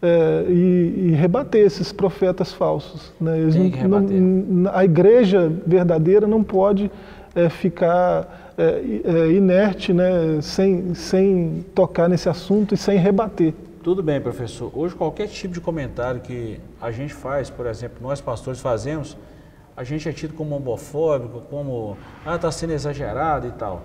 é, 0.00 0.46
e, 0.48 1.08
e, 1.08 1.10
rebater 1.12 1.64
esses 1.64 1.92
profetas 1.92 2.52
falsos. 2.52 3.12
Né? 3.20 3.46
Rebater. 3.74 4.18
Não, 4.18 4.70
a 4.74 4.84
igreja 4.84 5.52
verdadeira 5.66 6.26
não 6.26 6.42
pode 6.42 6.90
é, 7.34 7.50
ficar 7.50 8.54
é, 8.56 9.00
é, 9.04 9.32
inerte, 9.32 9.92
né, 9.92 10.40
sem, 10.40 10.94
sem 10.94 11.64
tocar 11.74 12.08
nesse 12.08 12.28
assunto 12.28 12.74
e 12.74 12.76
sem 12.76 12.98
rebater. 12.98 13.52
Tudo 13.82 14.02
bem, 14.02 14.20
professor. 14.20 14.70
Hoje, 14.74 14.94
qualquer 14.94 15.28
tipo 15.28 15.54
de 15.54 15.60
comentário 15.60 16.20
que 16.20 16.60
a 16.80 16.90
gente 16.90 17.14
faz, 17.14 17.48
por 17.48 17.66
exemplo, 17.66 17.98
nós 18.00 18.20
pastores 18.20 18.60
fazemos, 18.60 19.16
a 19.76 19.84
gente 19.84 20.08
é 20.08 20.12
tido 20.12 20.34
como 20.34 20.56
homofóbico, 20.56 21.40
como, 21.50 21.96
ah, 22.24 22.36
está 22.36 22.50
sendo 22.50 22.72
exagerado 22.72 23.46
e 23.46 23.52
tal. 23.52 23.82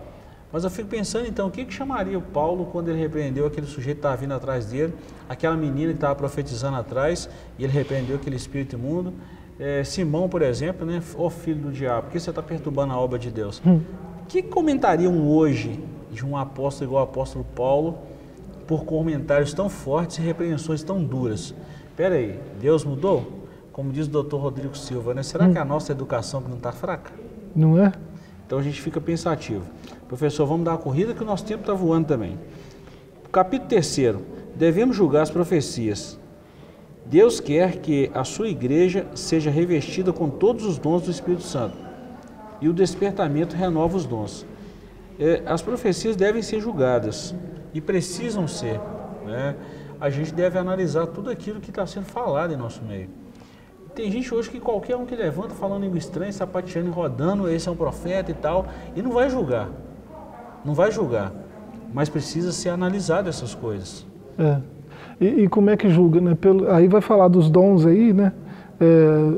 Mas 0.52 0.64
eu 0.64 0.70
fico 0.70 0.88
pensando, 0.88 1.28
então, 1.28 1.48
o 1.48 1.52
que, 1.52 1.66
que 1.66 1.74
chamaria 1.74 2.18
o 2.18 2.22
Paulo 2.22 2.68
quando 2.72 2.90
ele 2.90 3.00
repreendeu 3.00 3.46
aquele 3.46 3.68
sujeito 3.68 3.98
que 3.98 4.00
estava 4.00 4.16
vindo 4.16 4.34
atrás 4.34 4.68
dele, 4.68 4.94
aquela 5.28 5.58
menina 5.58 5.92
que 5.92 5.98
estava 5.98 6.16
profetizando 6.16 6.78
atrás, 6.78 7.30
e 7.58 7.64
ele 7.64 7.74
repreendeu 7.74 8.16
aquele 8.16 8.36
espírito 8.36 8.76
imundo? 8.76 9.14
É, 9.60 9.84
Simão, 9.84 10.30
por 10.30 10.42
exemplo, 10.42 10.86
né, 10.86 11.02
o 11.18 11.30
filho 11.30 11.62
do 11.62 11.72
diabo, 11.72 12.04
por 12.04 12.12
que 12.12 12.20
você 12.20 12.30
está 12.30 12.42
perturbando 12.42 12.94
a 12.94 12.98
obra 12.98 13.20
de 13.20 13.32
Deus? 13.32 13.62
Hum 13.66 13.82
que 14.28 14.42
comentariam 14.42 15.28
hoje 15.28 15.80
de 16.12 16.26
um 16.26 16.38
apóstolo 16.38 16.90
igual 16.90 17.06
o 17.06 17.10
apóstolo 17.10 17.46
Paulo 17.56 17.98
por 18.68 18.84
comentários 18.86 19.54
tão 19.54 19.70
fortes 19.70 20.18
e 20.18 20.22
repreensões 20.22 20.84
tão 20.84 21.04
duras? 21.04 21.54
Espera 21.90 22.16
aí, 22.16 22.40
Deus 22.60 22.84
mudou? 22.84 23.45
Como 23.76 23.92
diz 23.92 24.08
o 24.08 24.10
doutor 24.10 24.40
Rodrigo 24.40 24.78
Silva, 24.78 25.14
né? 25.14 25.22
Será 25.22 25.48
hum. 25.48 25.52
que 25.52 25.60
a 25.60 25.66
nossa 25.66 25.92
educação 25.92 26.40
não 26.40 26.56
está 26.56 26.72
fraca? 26.72 27.12
Não 27.54 27.78
é? 27.78 27.92
Então 28.46 28.58
a 28.58 28.62
gente 28.62 28.82
fica 28.82 29.02
pensativo. 29.02 29.66
Professor, 30.08 30.46
vamos 30.46 30.64
dar 30.64 30.72
uma 30.72 30.78
corrida 30.78 31.14
que 31.14 31.22
o 31.22 31.26
nosso 31.26 31.44
tempo 31.44 31.60
está 31.60 31.74
voando 31.74 32.08
também. 32.08 32.40
Capítulo 33.34 33.68
3. 33.68 34.16
Devemos 34.56 34.96
julgar 34.96 35.24
as 35.24 35.30
profecias. 35.30 36.18
Deus 37.06 37.42
quer 37.42 37.82
que 37.82 38.10
a 38.14 38.24
sua 38.24 38.48
igreja 38.48 39.08
seja 39.14 39.52
revestida 39.52 40.14
com 40.14 40.30
todos 40.30 40.64
os 40.64 40.78
dons 40.78 41.02
do 41.02 41.12
Espírito 41.12 41.44
Santo 41.44 41.76
e 42.62 42.70
o 42.70 42.74
despertamento 42.74 43.58
renova 43.58 43.98
os 43.98 44.06
dons. 44.06 44.46
É, 45.20 45.44
as 45.46 45.62
profecias 45.62 46.16
devem 46.16 46.42
ser 46.42 46.62
julgadas 46.62 47.36
e 47.74 47.82
precisam 47.82 48.48
ser. 48.48 48.80
Né? 49.26 49.54
A 50.00 50.10
gente 50.10 50.34
deve 50.34 50.58
analisar 50.58 51.08
tudo 51.08 51.30
aquilo 51.30 51.60
que 51.60 51.72
está 51.72 51.86
sendo 51.86 52.06
falado 52.06 52.54
em 52.54 52.56
nosso 52.56 52.82
meio. 52.82 53.25
Tem 53.96 54.12
gente 54.12 54.36
hoje 54.36 54.50
que 54.50 54.60
qualquer 54.60 54.98
um 54.98 55.06
que 55.06 55.16
levanta 55.16 55.56
falando 55.56 55.84
língua 55.84 55.98
estranha, 55.98 56.32
sapateando 56.32 56.90
e 56.90 56.92
rodando, 56.92 57.50
esse 57.50 57.70
é 57.70 57.72
um 57.72 57.78
profeta 57.78 58.30
e 58.30 58.34
tal, 58.34 58.68
e 58.94 59.02
não 59.02 59.12
vai 59.12 59.30
julgar. 59.30 59.70
não 60.66 60.74
vai 60.74 60.92
julgar, 60.92 61.32
mas 61.94 62.10
precisa 62.10 62.52
ser 62.52 62.70
analisado 62.70 63.30
essas 63.30 63.56
coisas. 63.56 64.06
É. 64.38 64.58
E, 65.22 65.44
e, 65.44 65.48
como 65.48 65.70
é 65.70 65.78
que 65.78 65.90
julga, 65.90 66.20
né? 66.20 66.36
Pelo, 66.36 66.70
aí 66.70 66.90
vai 66.90 67.00
falar 67.00 67.30
dos 67.30 67.50
dons 67.50 67.86
aí, 67.86 68.12
né? 68.12 68.34
É, 68.78 68.86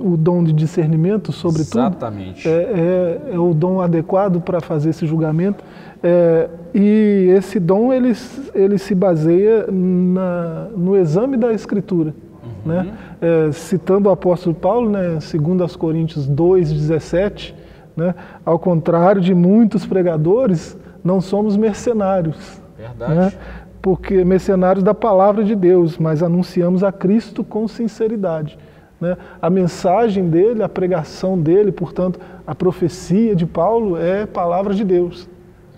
o 0.04 0.18
dom 0.18 0.44
de 0.44 0.52
discernimento, 0.52 1.32
sobretudo. 1.32 1.78
Exatamente. 1.78 2.50
É, 2.50 3.22
é, 3.30 3.34
é 3.34 3.40
o 3.40 3.54
dom 3.54 3.80
adequado 3.80 4.42
para 4.42 4.60
fazer 4.60 4.90
esse 4.90 5.06
julgamento. 5.06 5.64
É, 6.02 6.50
e 6.74 7.28
esse 7.38 7.60
dom 7.60 7.94
ele, 7.94 8.14
ele 8.56 8.80
se 8.80 8.96
baseia 8.96 9.68
na, 9.70 10.70
no 10.76 10.98
exame 10.98 11.38
da 11.38 11.54
Escritura. 11.54 12.16
Uhum. 12.74 12.84
Né? 12.84 12.94
É, 13.22 13.52
citando 13.52 14.10
o 14.10 14.12
apóstolo 14.12 14.56
Paulo, 14.56 14.90
né, 14.90 15.20
segundo 15.20 15.62
aos 15.64 15.76
Coríntios 15.76 16.30
2,17, 16.30 17.54
né, 17.96 18.14
ao 18.46 18.60
contrário 18.60 19.22
de 19.22 19.34
muitos 19.34 19.86
pregadores, 19.86 20.78
não 21.04 21.20
somos 21.20 21.58
mercenários. 21.58 22.62
Verdade. 22.78 23.16
Né? 23.16 23.32
porque 23.88 24.26
mercenários 24.26 24.84
da 24.84 24.94
palavra 24.94 25.46
de 25.46 25.56
Deus, 25.56 25.98
mas 25.98 26.22
anunciamos 26.22 26.84
a 26.84 26.92
Cristo 26.92 27.42
com 27.42 27.68
sinceridade. 27.70 28.60
Né? 29.00 29.16
A 29.42 29.50
mensagem 29.50 30.30
dele, 30.30 30.62
a 30.62 30.68
pregação 30.68 31.40
dele, 31.40 31.72
portanto, 31.72 32.20
a 32.46 32.54
profecia 32.54 33.34
de 33.34 33.46
Paulo 33.46 33.98
é 33.98 34.26
palavra 34.26 34.74
de 34.74 34.84
Deus, 34.84 35.30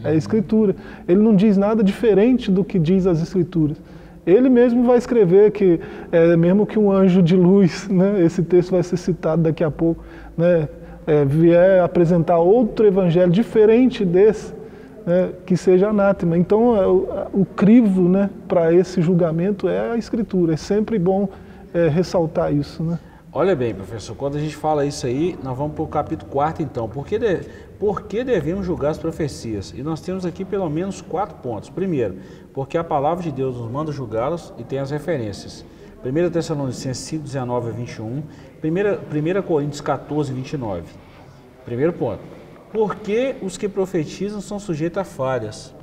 é 0.04 0.15
escritura. 0.15 0.75
Ele 1.08 1.21
não 1.21 1.36
diz 1.36 1.56
nada 1.56 1.84
diferente 1.84 2.49
do 2.49 2.63
que 2.63 2.80
diz 2.80 3.06
as 3.06 3.21
escrituras. 3.21 3.78
Ele 4.25 4.49
mesmo 4.49 4.84
vai 4.84 4.97
escrever 4.97 5.51
que, 5.51 5.79
é, 6.12 6.36
mesmo 6.36 6.65
que 6.65 6.77
um 6.77 6.91
anjo 6.91 7.21
de 7.21 7.36
luz, 7.36 7.88
né, 7.88 8.23
esse 8.23 8.43
texto 8.43 8.71
vai 8.71 8.84
ser 8.84 8.97
citado 8.97 9.43
daqui 9.43 9.63
a 9.63 9.71
pouco, 9.71 10.03
né, 10.38 10.67
é, 11.08 11.25
vier 11.25 11.82
apresentar 11.82 12.38
outro 12.38 12.86
evangelho 12.86 13.32
diferente 13.32 14.05
desse, 14.05 14.53
né, 15.05 15.29
que 15.45 15.58
seja 15.58 15.89
anátema. 15.89 16.38
Então, 16.38 16.75
é, 16.75 16.86
o, 16.86 17.41
o, 17.41 17.45
crivo 17.45 18.08
né, 18.08 18.29
para 18.47 18.73
esse 18.73 19.01
julgamento 19.01 19.67
é 19.67 19.91
a 19.91 19.97
Escritura. 19.97 20.53
É 20.53 20.58
sempre 20.58 20.99
bom 20.99 21.27
é, 21.73 21.88
ressaltar 21.88 22.53
isso. 22.53 22.84
Né? 22.84 22.99
Olha 23.32 23.56
bem, 23.56 23.76
professor, 23.76 24.15
quando 24.15 24.38
a 24.38 24.39
gente 24.39 24.56
fala 24.56 24.88
isso 24.88 25.06
aí, 25.06 25.38
nós 25.44 25.56
vamos 25.56 25.76
para 25.76 25.84
o 25.84 25.88
capítulo 25.88 26.32
4 26.32 26.63
então. 26.63 26.89
Por 26.89 27.06
que, 27.06 27.20
de, 27.20 27.42
por 27.78 28.02
que 28.02 28.24
devemos 28.24 28.65
julgar 28.65 28.89
as 28.89 28.98
profecias? 28.98 29.72
E 29.78 29.84
nós 29.84 30.02
temos 30.02 30.26
aqui 30.26 30.44
pelo 30.44 30.68
menos 30.68 31.00
quatro 31.00 31.38
pontos. 31.38 31.70
Primeiro, 31.70 32.18
porque 32.56 32.76
a 32.76 32.84
palavra 32.84 33.24
de 33.24 33.32
Deus 33.32 33.56
nos 33.56 33.70
manda 33.70 33.92
julgá-las 33.92 34.52
e 34.58 34.63
tem 34.63 34.80
as 34.80 34.89
referências. 34.89 35.63
1 36.04 36.32
Tessalonicenses 36.32 37.04
5, 37.06 37.24
19 37.24 37.70
a 37.70 37.72
21, 37.72 38.08
1, 38.08 38.24
1 38.63 39.42
Coríntios 39.44 39.82
14, 39.82 40.34
29. 40.34 40.86
Primeiro 41.63 41.94
ponto. 41.94 42.24
Porque 42.74 43.36
os 43.44 43.60
que 43.60 43.70
profetizam 43.70 44.42
são 44.42 44.58
sujeitos 44.58 44.98
a 44.98 45.04
falhas. 45.04 45.76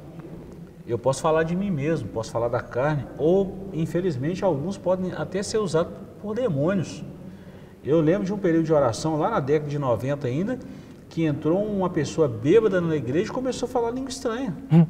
Eu 0.84 0.98
posso 0.98 1.22
falar 1.22 1.44
de 1.44 1.54
mim 1.54 1.70
mesmo, 1.70 2.08
posso 2.08 2.32
falar 2.32 2.48
da 2.48 2.60
carne, 2.60 3.06
ou 3.16 3.68
infelizmente 3.72 4.44
alguns 4.44 4.76
podem 4.76 5.12
até 5.12 5.44
ser 5.44 5.58
usados 5.58 5.92
por 6.20 6.34
demônios. 6.34 7.04
Eu 7.86 8.00
lembro 8.00 8.24
de 8.24 8.34
um 8.34 8.38
período 8.38 8.64
de 8.64 8.72
oração 8.72 9.16
lá 9.16 9.30
na 9.30 9.38
década 9.38 9.70
de 9.70 9.78
90 9.78 10.26
ainda, 10.26 10.58
que 11.08 11.24
entrou 11.24 11.64
uma 11.64 11.88
pessoa 11.88 12.26
bêbada 12.26 12.80
na 12.80 12.96
igreja 12.96 13.30
e 13.30 13.32
começou 13.32 13.68
a 13.68 13.70
falar 13.70 13.92
língua 13.92 14.10
estranha. 14.10 14.56
Hum. 14.72 14.84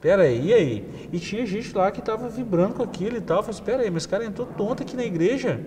Pera 0.00 0.22
aí, 0.22 0.46
e 0.46 0.54
aí? 0.54 1.08
E 1.12 1.18
tinha 1.18 1.44
gente 1.44 1.76
lá 1.76 1.90
que 1.90 2.00
estava 2.00 2.28
vibrando 2.30 2.74
com 2.74 2.82
aquilo 2.82 3.18
e 3.18 3.20
tal. 3.20 3.38
Eu 3.38 3.42
falei, 3.42 3.56
assim, 3.56 3.64
pera 3.64 3.82
aí, 3.82 3.90
mas 3.90 4.04
esse 4.04 4.08
cara 4.08 4.24
entrou 4.24 4.46
tonto 4.46 4.82
aqui 4.82 4.96
na 4.96 5.04
igreja. 5.04 5.60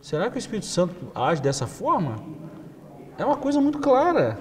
Será 0.00 0.30
que 0.30 0.36
o 0.36 0.38
Espírito 0.38 0.66
Santo 0.66 0.94
age 1.14 1.42
dessa 1.42 1.66
forma? 1.66 2.16
É 3.18 3.24
uma 3.24 3.36
coisa 3.36 3.60
muito 3.60 3.80
clara. 3.80 4.38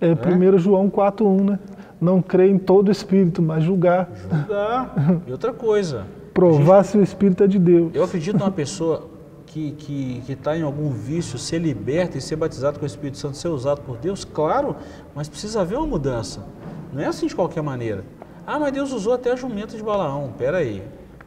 É, 0.00 0.08
é? 0.08 0.12
1 0.12 0.58
João 0.58 0.88
4,1, 0.88 1.50
né? 1.50 1.58
Não 2.00 2.22
crê 2.22 2.48
em 2.48 2.58
todo 2.58 2.90
espírito, 2.90 3.42
mas 3.42 3.62
julgar. 3.62 4.08
Julgar. 4.14 4.94
E 5.26 5.32
outra 5.32 5.52
coisa. 5.52 6.06
Provar 6.34 6.82
gente, 6.82 6.90
se 6.90 6.98
o 6.98 7.02
espírito 7.02 7.44
é 7.44 7.46
de 7.46 7.58
Deus. 7.60 7.94
Eu 7.94 8.02
acredito 8.02 8.36
numa 8.36 8.50
pessoa 8.50 9.08
que 9.46 9.68
está 9.68 9.84
que, 9.86 10.22
que 10.26 10.36
tá 10.36 10.56
em 10.56 10.62
algum 10.62 10.90
vício, 10.90 11.38
ser 11.38 11.60
liberta 11.60 12.18
e 12.18 12.20
ser 12.20 12.34
batizado 12.34 12.76
com 12.76 12.84
o 12.84 12.86
Espírito 12.86 13.18
Santo, 13.18 13.36
ser 13.36 13.48
usado 13.48 13.82
por 13.82 13.96
Deus, 13.98 14.24
claro, 14.24 14.74
mas 15.14 15.28
precisa 15.28 15.60
haver 15.60 15.78
uma 15.78 15.86
mudança. 15.86 16.44
Não 16.92 17.00
é 17.00 17.06
assim 17.06 17.28
de 17.28 17.36
qualquer 17.36 17.62
maneira. 17.62 18.04
Ah, 18.44 18.58
mas 18.58 18.72
Deus 18.72 18.92
usou 18.92 19.12
até 19.12 19.30
a 19.30 19.36
jumenta 19.36 19.76
de 19.76 19.82
Balaão. 19.82 20.34
Pera 20.36 20.58
aí. 20.58 20.82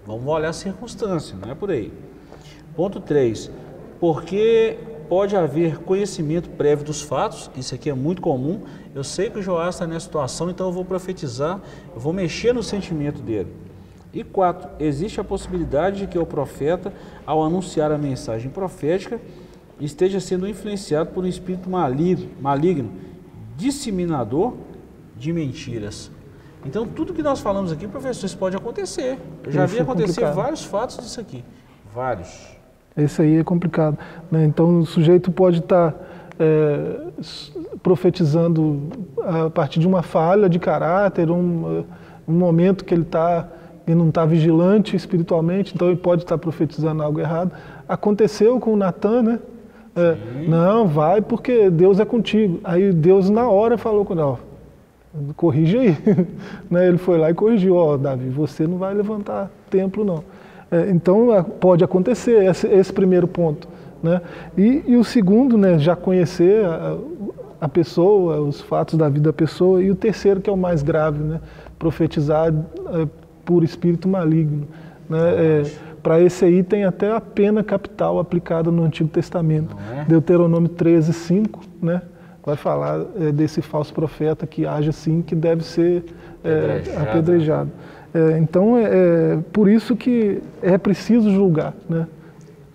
Vamos 0.05 0.27
olhar 0.27 0.49
a 0.49 0.53
circunstância, 0.53 1.37
não 1.41 1.51
é 1.51 1.55
por 1.55 1.71
aí. 1.71 1.91
Ponto 2.75 2.99
3. 2.99 3.49
Porque 4.01 4.77
pode 5.07 5.35
haver 5.37 5.79
conhecimento 5.79 6.49
prévio 6.49 6.85
dos 6.85 7.01
fatos, 7.01 7.49
isso 7.55 7.73
aqui 7.73 7.89
é 7.89 7.93
muito 7.93 8.21
comum. 8.21 8.61
Eu 8.93 9.05
sei 9.05 9.29
que 9.29 9.39
o 9.39 9.41
Joás 9.41 9.75
está 9.75 9.87
nessa 9.87 10.05
situação, 10.05 10.49
então 10.49 10.67
eu 10.67 10.73
vou 10.73 10.83
profetizar, 10.83 11.61
eu 11.95 11.99
vou 11.99 12.11
mexer 12.11 12.53
no 12.53 12.61
sentimento 12.61 13.21
dele. 13.21 13.66
E 14.13 14.23
quatro, 14.23 14.69
existe 14.79 15.19
a 15.19 15.23
possibilidade 15.23 16.01
de 16.01 16.07
que 16.07 16.17
o 16.17 16.25
profeta, 16.25 16.93
ao 17.25 17.43
anunciar 17.43 17.91
a 17.91 17.97
mensagem 17.97 18.49
profética, 18.49 19.19
esteja 19.79 20.19
sendo 20.19 20.47
influenciado 20.47 21.11
por 21.11 21.23
um 21.23 21.27
espírito 21.27 21.69
maligno, 21.69 22.29
maligno 22.41 22.91
disseminador 23.55 24.53
de 25.15 25.33
mentiras. 25.33 26.11
Então, 26.65 26.87
tudo 26.87 27.13
que 27.13 27.23
nós 27.23 27.39
falamos 27.39 27.71
aqui, 27.71 27.87
professor, 27.87 28.25
isso 28.25 28.37
pode 28.37 28.55
acontecer. 28.55 29.17
Eu 29.43 29.51
já 29.51 29.65
vi 29.65 29.77
é 29.77 29.81
acontecer 29.81 30.31
vários 30.31 30.63
fatos 30.63 30.97
disso 30.97 31.19
aqui. 31.19 31.43
Vários. 31.93 32.57
Esse 32.95 33.21
aí 33.21 33.37
é 33.37 33.43
complicado. 33.43 33.97
Né? 34.31 34.43
Então 34.45 34.79
o 34.79 34.85
sujeito 34.85 35.31
pode 35.31 35.59
estar 35.59 35.91
tá, 35.91 35.99
é, 36.39 36.99
profetizando 37.83 38.89
a 39.23 39.49
partir 39.49 39.79
de 39.79 39.87
uma 39.87 40.01
falha 40.01 40.49
de 40.49 40.57
caráter, 40.57 41.29
um, 41.29 41.85
um 42.27 42.33
momento 42.33 42.83
que 42.83 42.93
ele 42.93 43.03
está 43.03 43.47
e 43.87 43.95
não 43.95 44.09
está 44.09 44.25
vigilante 44.25 44.95
espiritualmente, 44.95 45.73
então 45.73 45.87
ele 45.87 45.97
pode 45.97 46.23
estar 46.23 46.37
tá 46.37 46.41
profetizando 46.41 47.01
algo 47.01 47.19
errado. 47.19 47.51
Aconteceu 47.87 48.59
com 48.59 48.73
o 48.73 48.75
Natan, 48.75 49.23
né? 49.23 49.39
É, 49.95 50.15
não, 50.47 50.87
vai 50.87 51.21
porque 51.21 51.69
Deus 51.69 51.99
é 51.99 52.05
contigo. 52.05 52.59
Aí 52.63 52.91
Deus 52.91 53.29
na 53.29 53.49
hora 53.49 53.77
falou 53.77 54.05
com 54.05 54.13
ele, 54.13 55.33
corrige 55.35 55.77
aí. 55.77 55.97
né? 56.69 56.87
Ele 56.87 56.97
foi 56.97 57.17
lá 57.17 57.31
e 57.31 57.33
corrigiu, 57.33 57.75
ó, 57.75 57.97
Davi, 57.97 58.29
você 58.29 58.67
não 58.67 58.77
vai 58.77 58.93
levantar 58.93 59.49
templo 59.69 60.03
não. 60.03 60.23
É, 60.69 60.89
então 60.89 61.33
é, 61.33 61.41
pode 61.41 61.83
acontecer 61.83 62.43
esse, 62.43 62.67
esse 62.67 62.91
primeiro 62.91 63.27
ponto. 63.27 63.67
Né? 64.03 64.21
E, 64.57 64.83
e, 64.85 64.97
o 64.97 65.03
segundo, 65.03 65.57
né, 65.57 65.79
já 65.79 65.95
conhecer 65.95 66.63
a, 66.65 66.97
a, 67.61 67.67
pessoa, 67.67 68.41
os 68.41 68.61
fatos 68.61 68.97
da 68.99 69.09
vida 69.09 69.29
da 69.29 69.33
pessoa. 69.33 69.81
E 69.81 69.89
o 69.89 69.95
terceiro, 69.95 70.41
que 70.41 70.49
é 70.49 70.53
o 70.53 70.57
mais 70.57 70.83
grave, 70.83 71.23
né, 71.23 71.39
profetizar 71.79 72.49
é, 72.49 73.07
por 73.47 73.63
espírito 73.63 74.09
maligno. 74.09 74.67
Né? 75.09 75.17
É, 75.19 75.63
Para 76.03 76.19
esse 76.19 76.43
aí 76.43 76.61
tem 76.61 76.83
até 76.83 77.11
a 77.11 77.21
pena 77.21 77.63
capital 77.63 78.19
aplicada 78.19 78.69
no 78.69 78.83
Antigo 78.83 79.09
Testamento. 79.09 79.75
É? 79.97 80.03
Deuteronômio 80.03 80.67
13, 80.69 81.13
5, 81.13 81.61
né? 81.81 82.01
vai 82.45 82.57
falar 82.57 83.05
é, 83.19 83.31
desse 83.31 83.61
falso 83.61 83.93
profeta 83.93 84.45
que 84.45 84.65
age 84.65 84.89
assim, 84.89 85.21
que 85.21 85.33
deve 85.33 85.63
ser 85.63 86.03
é, 86.43 86.77
apedrejado. 86.77 87.09
apedrejado. 87.09 87.71
É, 88.13 88.37
então, 88.37 88.77
é, 88.77 88.83
é, 88.83 89.39
por 89.53 89.69
isso 89.69 89.95
que 89.95 90.41
é 90.61 90.77
preciso 90.77 91.31
julgar. 91.31 91.73
Né? 91.89 92.05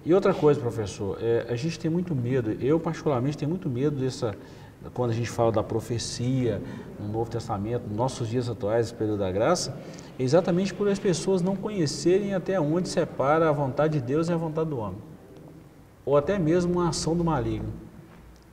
E 0.05 0.13
outra 0.15 0.33
coisa, 0.33 0.59
professor, 0.59 1.19
a 1.49 1.55
gente 1.55 1.79
tem 1.79 1.91
muito 1.91 2.15
medo, 2.15 2.51
eu 2.61 2.81
particularmente 2.81 3.39
tenho 3.39 3.49
muito 3.49 3.71
medo 3.71 3.97
dessa, 4.01 4.35
quando 4.95 5.11
a 5.11 5.15
gente 5.15 5.31
fala 5.31 5.53
da 5.53 5.63
profecia 5.63 6.61
no 7.01 7.09
Novo 7.09 7.31
Testamento, 7.31 7.85
nos 7.89 7.97
nossos 7.97 8.29
dias 8.29 8.49
atuais, 8.49 8.93
período 8.93 9.19
da 9.19 9.31
graça, 9.31 9.77
exatamente 10.19 10.73
por 10.75 10.89
as 10.89 10.99
pessoas 10.99 11.43
não 11.43 11.57
conhecerem 11.57 12.35
até 12.35 12.61
onde 12.61 12.89
separa 12.89 13.49
a 13.49 13.53
vontade 13.53 14.01
de 14.01 14.05
Deus 14.05 14.29
e 14.29 14.33
a 14.33 14.37
vontade 14.37 14.71
do 14.71 14.79
homem. 14.79 14.99
Ou 16.05 16.17
até 16.17 16.39
mesmo 16.39 16.75
uma 16.75 16.89
ação 16.89 17.17
do 17.17 17.25
maligno. 17.25 17.69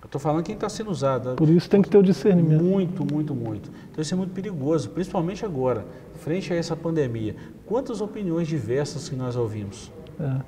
Estou 0.09 0.19
falando 0.19 0.43
quem 0.43 0.55
está 0.55 0.67
sendo 0.67 0.89
usado. 0.89 1.35
Por 1.35 1.47
isso 1.47 1.69
tem 1.69 1.83
que 1.83 1.89
ter 1.89 1.97
o 1.99 2.01
discernimento. 2.01 2.63
Muito, 2.63 3.05
muito, 3.13 3.35
muito. 3.35 3.69
Então 3.91 4.01
isso 4.01 4.11
é 4.11 4.17
muito 4.17 4.33
perigoso, 4.33 4.89
principalmente 4.89 5.45
agora, 5.45 5.85
frente 6.15 6.51
a 6.51 6.55
essa 6.55 6.75
pandemia. 6.75 7.35
Quantas 7.63 8.01
opiniões 8.01 8.47
diversas 8.47 9.07
que 9.07 9.15
nós 9.15 9.35
ouvimos. 9.35 9.91
É. 10.19 10.41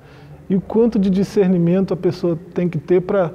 E 0.50 0.56
o 0.56 0.60
quanto 0.60 0.98
de 0.98 1.08
discernimento 1.08 1.94
a 1.94 1.96
pessoa 1.96 2.36
tem 2.52 2.68
que 2.68 2.76
ter 2.76 3.02
para 3.02 3.32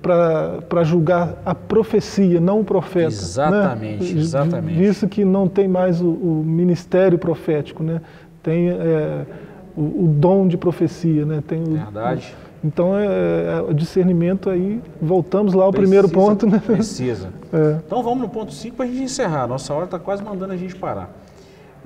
para 0.00 0.84
julgar 0.84 1.42
a 1.44 1.54
profecia, 1.54 2.40
não 2.40 2.60
o 2.60 2.64
profeta. 2.64 3.08
Né? 3.08 3.14
Exatamente, 3.14 4.14
né? 4.14 4.20
exatamente. 4.20 4.78
Visto 4.78 5.08
que 5.08 5.24
não 5.24 5.48
tem 5.48 5.68
mais 5.68 6.00
o, 6.00 6.08
o 6.08 6.42
ministério 6.44 7.18
profético, 7.18 7.82
né? 7.82 8.00
tem 8.42 8.70
é, 8.70 9.26
o, 9.76 10.04
o, 10.04 10.08
dom 10.08 10.46
de 10.46 10.56
profecia. 10.56 11.24
Né? 11.24 11.42
Tem 11.46 11.62
o, 11.62 11.72
Verdade. 11.72 12.34
Então, 12.64 12.96
é, 12.98 13.06
é, 13.06 13.60
o 13.68 13.72
discernimento 13.72 14.50
aí, 14.50 14.80
voltamos 15.00 15.54
lá 15.54 15.64
ao 15.64 15.70
precisa, 15.70 15.88
primeiro 15.88 16.08
ponto. 16.08 16.46
Né? 16.46 16.62
Precisa. 16.64 17.30
É. 17.50 17.78
Então, 17.86 18.02
vamos 18.02 18.18
no 18.18 18.28
ponto 18.28 18.52
5 18.52 18.76
para 18.76 18.84
a 18.84 18.88
gente 18.88 19.04
encerrar. 19.04 19.46
Nossa 19.46 19.72
hora 19.72 19.86
está 19.86 19.98
quase 19.98 20.22
mandando 20.22 20.52
a 20.52 20.56
gente 20.58 20.76
parar. 20.76 21.10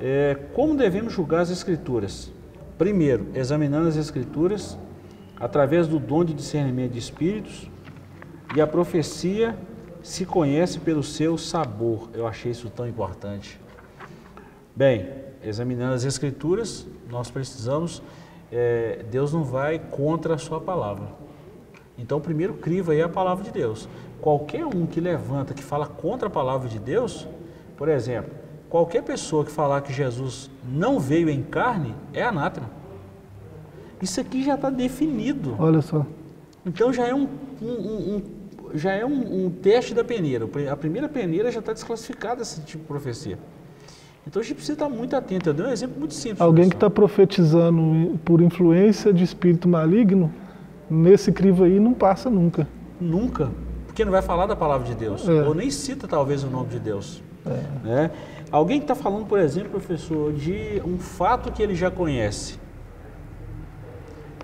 É, 0.01 0.37
como 0.55 0.77
devemos 0.77 1.12
julgar 1.12 1.42
as 1.42 1.53
Escrituras? 1.53 2.33
Primeiro, 2.77 3.29
examinando 3.33 3.87
as 3.87 3.96
Escrituras 3.96 4.77
através 5.38 5.87
do 5.87 6.01
dom 6.01 6.25
de 6.25 6.35
discernimento 6.35 6.94
de 6.94 6.98
espíritos 6.98 7.70
e 8.54 8.60
a 8.60 8.66
profecia 8.66 9.56
se 10.02 10.26
conhece 10.26 10.78
pelo 10.80 11.02
seu 11.02 11.38
sabor. 11.38 12.10
Eu 12.12 12.26
achei 12.26 12.50
isso 12.50 12.68
tão 12.68 12.86
importante. 12.86 13.60
Bem, 14.74 15.08
examinando 15.42 15.94
as 15.94 16.04
Escrituras, 16.04 16.86
nós 17.08 17.30
precisamos, 17.30 18.02
é, 18.50 19.04
Deus 19.10 19.32
não 19.32 19.44
vai 19.44 19.78
contra 19.78 20.34
a 20.34 20.38
sua 20.38 20.60
palavra. 20.60 21.08
Então, 21.96 22.20
primeiro 22.20 22.54
criva 22.54 22.92
aí 22.92 23.02
a 23.02 23.08
palavra 23.08 23.44
de 23.44 23.50
Deus. 23.50 23.88
Qualquer 24.20 24.64
um 24.64 24.86
que 24.86 25.00
levanta, 25.00 25.54
que 25.54 25.62
fala 25.62 25.86
contra 25.86 26.28
a 26.28 26.30
palavra 26.30 26.68
de 26.68 26.78
Deus, 26.78 27.28
por 27.76 27.88
exemplo, 27.88 28.32
qualquer 28.68 29.02
pessoa 29.02 29.44
que 29.44 29.50
falar 29.50 29.82
que 29.82 29.92
Jesus 29.92 30.50
não 30.64 30.98
veio 30.98 31.28
em 31.28 31.42
carne, 31.42 31.94
é 32.12 32.22
anátema. 32.22 32.70
Isso 34.00 34.20
aqui 34.20 34.42
já 34.42 34.54
está 34.54 34.68
definido. 34.68 35.54
Olha 35.58 35.80
só. 35.80 36.04
Então 36.64 36.92
já 36.92 37.06
é 37.06 37.14
um, 37.14 37.28
um, 37.60 38.16
um 38.16 38.22
já 38.74 38.92
é 38.92 39.04
um, 39.04 39.46
um, 39.46 39.50
teste 39.50 39.94
da 39.94 40.04
peneira. 40.04 40.48
A 40.70 40.76
primeira 40.76 41.08
peneira 41.08 41.50
já 41.50 41.61
está 41.61 41.72
desclassificada 41.72 42.42
esse 42.42 42.61
tipo 42.62 42.82
de 42.82 42.88
profecia. 42.88 43.38
Então 44.26 44.40
a 44.40 44.44
gente 44.44 44.54
precisa 44.54 44.74
estar 44.74 44.88
muito 44.88 45.16
atento. 45.16 45.48
Eu 45.48 45.54
dei 45.54 45.66
um 45.66 45.70
exemplo 45.70 45.98
muito 45.98 46.14
simples. 46.14 46.40
Alguém 46.40 46.68
que 46.68 46.76
está 46.76 46.88
profetizando 46.88 48.18
por 48.24 48.40
influência 48.40 49.12
de 49.12 49.24
espírito 49.24 49.68
maligno, 49.68 50.32
nesse 50.88 51.32
crivo 51.32 51.64
aí 51.64 51.80
não 51.80 51.92
passa 51.92 52.30
nunca. 52.30 52.68
Nunca. 53.00 53.50
Porque 53.87 54.04
não 54.04 54.12
vai 54.12 54.22
falar 54.22 54.46
da 54.46 54.56
palavra 54.56 54.87
de 54.87 54.94
Deus. 54.94 55.28
É. 55.28 55.42
Ou 55.42 55.54
nem 55.54 55.70
cita 55.70 56.06
talvez 56.06 56.44
o 56.44 56.48
nome 56.48 56.68
de 56.68 56.78
Deus. 56.78 57.22
É. 57.44 57.87
Né? 57.87 58.11
Alguém 58.50 58.78
que 58.78 58.85
está 58.85 58.94
falando, 58.94 59.26
por 59.26 59.38
exemplo, 59.38 59.70
professor, 59.70 60.32
de 60.32 60.80
um 60.87 60.98
fato 60.98 61.50
que 61.50 61.62
ele 61.62 61.74
já 61.74 61.90
conhece. 61.90 62.62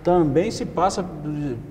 Também 0.09 0.51
se 0.51 0.64
passa, 0.64 1.07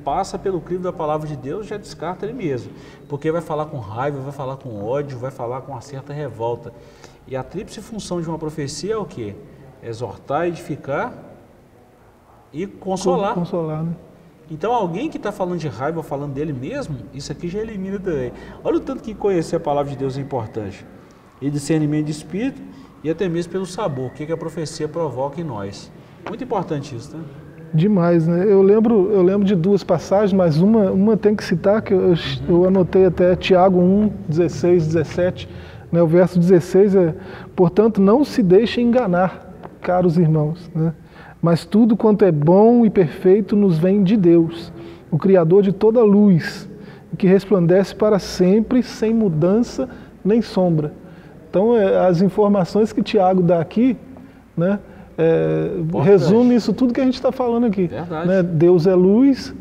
passa 0.03 0.37
pelo 0.37 0.61
crivo 0.61 0.83
da 0.83 0.93
palavra 0.93 1.27
de 1.27 1.35
Deus, 1.35 1.65
já 1.65 1.75
descarta 1.75 2.23
ele 2.23 2.35
mesmo. 2.35 2.71
Porque 3.09 3.31
vai 3.31 3.41
falar 3.41 3.65
com 3.65 3.79
raiva, 3.79 4.19
vai 4.19 4.31
falar 4.31 4.57
com 4.57 4.85
ódio, 4.85 5.17
vai 5.17 5.31
falar 5.31 5.61
com 5.61 5.71
uma 5.71 5.81
certa 5.81 6.13
revolta. 6.13 6.71
E 7.25 7.35
a 7.35 7.41
tríplice 7.41 7.81
função 7.81 8.21
de 8.21 8.29
uma 8.29 8.37
profecia 8.37 8.93
é 8.93 8.97
o 8.97 9.05
quê? 9.05 9.33
Exortar, 9.81 10.45
edificar 10.45 11.15
e 12.53 12.67
consolar. 12.67 13.33
Consolar, 13.33 13.81
né? 13.81 13.95
Então 14.51 14.71
alguém 14.71 15.09
que 15.09 15.17
está 15.17 15.31
falando 15.31 15.57
de 15.57 15.67
raiva, 15.67 16.03
falando 16.03 16.33
dele 16.33 16.53
mesmo, 16.53 16.95
isso 17.15 17.31
aqui 17.31 17.47
já 17.47 17.57
elimina 17.57 17.97
também. 17.97 18.31
Olha 18.63 18.77
o 18.77 18.81
tanto 18.81 19.01
que 19.01 19.15
conhecer 19.15 19.55
a 19.55 19.59
palavra 19.59 19.89
de 19.89 19.97
Deus 19.97 20.15
é 20.15 20.21
importante. 20.21 20.85
E 21.41 21.49
discernimento 21.49 22.05
de 22.05 22.11
espírito 22.11 22.61
e 23.03 23.09
até 23.09 23.27
mesmo 23.27 23.51
pelo 23.51 23.65
sabor, 23.65 24.05
o 24.05 24.09
que, 24.11 24.27
que 24.27 24.31
a 24.31 24.37
profecia 24.37 24.87
provoca 24.87 25.41
em 25.41 25.43
nós. 25.43 25.91
Muito 26.29 26.43
importante 26.43 26.95
isso, 26.95 27.17
né? 27.17 27.23
Demais, 27.73 28.27
né? 28.27 28.45
Eu 28.47 28.61
lembro, 28.61 29.11
eu 29.11 29.21
lembro 29.21 29.45
de 29.45 29.55
duas 29.55 29.83
passagens, 29.83 30.33
mas 30.33 30.59
uma, 30.59 30.91
uma 30.91 31.17
tem 31.17 31.35
que 31.35 31.43
citar, 31.43 31.81
que 31.81 31.93
eu, 31.93 31.99
uhum. 31.99 32.15
eu 32.47 32.65
anotei 32.65 33.05
até 33.05 33.35
Tiago 33.35 33.79
1, 33.79 34.11
16, 34.29 34.87
17 34.87 35.49
né? 35.91 36.01
O 36.01 36.07
verso 36.07 36.39
16 36.39 36.95
é: 36.95 37.15
Portanto, 37.55 38.01
não 38.01 38.23
se 38.23 38.43
deixe 38.43 38.81
enganar, 38.81 39.53
caros 39.81 40.17
irmãos, 40.17 40.69
né? 40.73 40.93
mas 41.41 41.65
tudo 41.65 41.95
quanto 41.95 42.25
é 42.25 42.31
bom 42.31 42.85
e 42.85 42.89
perfeito 42.89 43.55
nos 43.55 43.77
vem 43.77 44.03
de 44.03 44.17
Deus, 44.17 44.71
o 45.11 45.17
Criador 45.17 45.63
de 45.63 45.71
toda 45.71 46.03
luz, 46.03 46.69
que 47.17 47.27
resplandece 47.27 47.95
para 47.95 48.19
sempre, 48.19 48.83
sem 48.83 49.13
mudança 49.13 49.87
nem 50.25 50.41
sombra. 50.41 50.93
Então, 51.49 51.75
é, 51.75 52.05
as 52.05 52.21
informações 52.21 52.91
que 52.91 53.01
Tiago 53.01 53.41
dá 53.41 53.61
aqui, 53.61 53.95
né, 54.55 54.79
é, 55.17 55.69
resume 56.03 56.55
isso 56.55 56.71
tudo 56.71 56.93
que 56.93 57.01
a 57.01 57.03
gente 57.03 57.15
está 57.15 57.31
falando 57.31 57.65
aqui. 57.65 57.89
Né? 58.25 58.43
Deus 58.43 58.85
é 58.85 58.93
luz, 58.93 59.53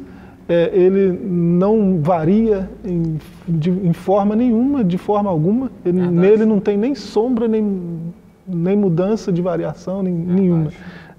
é, 0.48 0.70
ele 0.72 1.18
não 1.24 2.00
varia 2.00 2.68
em, 2.84 3.18
de, 3.48 3.70
em, 3.70 3.92
forma 3.92 4.36
nenhuma, 4.36 4.84
de 4.84 4.98
forma 4.98 5.30
alguma. 5.30 5.70
Ele, 5.84 6.00
nele 6.00 6.44
não 6.44 6.60
tem 6.60 6.76
nem 6.76 6.94
sombra, 6.94 7.48
nem, 7.48 8.00
nem 8.46 8.76
mudança 8.76 9.32
de 9.32 9.40
variação 9.40 10.02
nem, 10.02 10.12
nenhuma. 10.12 10.70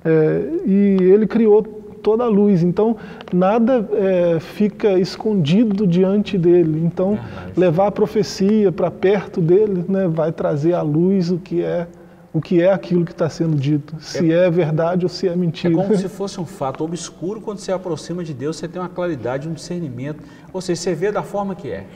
É, 0.06 0.50
e 0.65 0.97
ele 1.02 1.26
criou 1.26 1.63
toda 2.08 2.23
a 2.23 2.28
luz, 2.28 2.63
então 2.63 2.95
nada 3.34 3.86
é, 3.91 4.39
fica 4.39 4.97
escondido 4.97 5.86
diante 5.86 6.38
dele. 6.38 6.82
Então, 6.86 7.17
levar 7.56 7.88
a 7.88 7.91
profecia 7.91 8.71
para 8.71 8.89
perto 8.89 9.41
dele 9.41 9.84
né, 9.89 10.08
vai 10.08 10.32
trazer 10.32 10.73
à 10.73 10.82
luz 10.82 11.32
o 11.32 11.38
que 11.38 11.62
é 11.62 11.88
o 12.38 12.41
que 12.41 12.62
é 12.62 12.71
aquilo 12.71 13.04
que 13.04 13.12
está 13.12 13.28
sendo 13.28 13.56
dito, 13.56 13.95
se 14.00 14.32
é, 14.32 14.45
é, 14.45 14.50
verdade 14.52 15.04
ou 15.04 15.10
se 15.10 15.28
é 15.28 15.36
mentira. 15.36 15.73
É 15.73 15.76
como 15.76 15.97
se 15.97 16.08
fosse 16.08 16.39
um 16.39 16.45
fato 16.45 16.84
obscuro, 16.84 17.41
quando 17.41 17.58
você 17.58 17.71
aproxima 17.71 18.23
de 18.23 18.32
Deus, 18.32 18.58
você 18.58 18.67
tem 18.67 18.80
uma 18.80 18.88
claridade, 18.88 19.50
um 19.50 19.54
discernimento, 19.54 20.23
ou 20.54 20.62
seja, 20.62 20.80
você 20.80 20.93
vê 20.93 21.12
da 21.12 21.23
forma 21.23 21.56
que 21.56 21.71
é. 21.71 21.88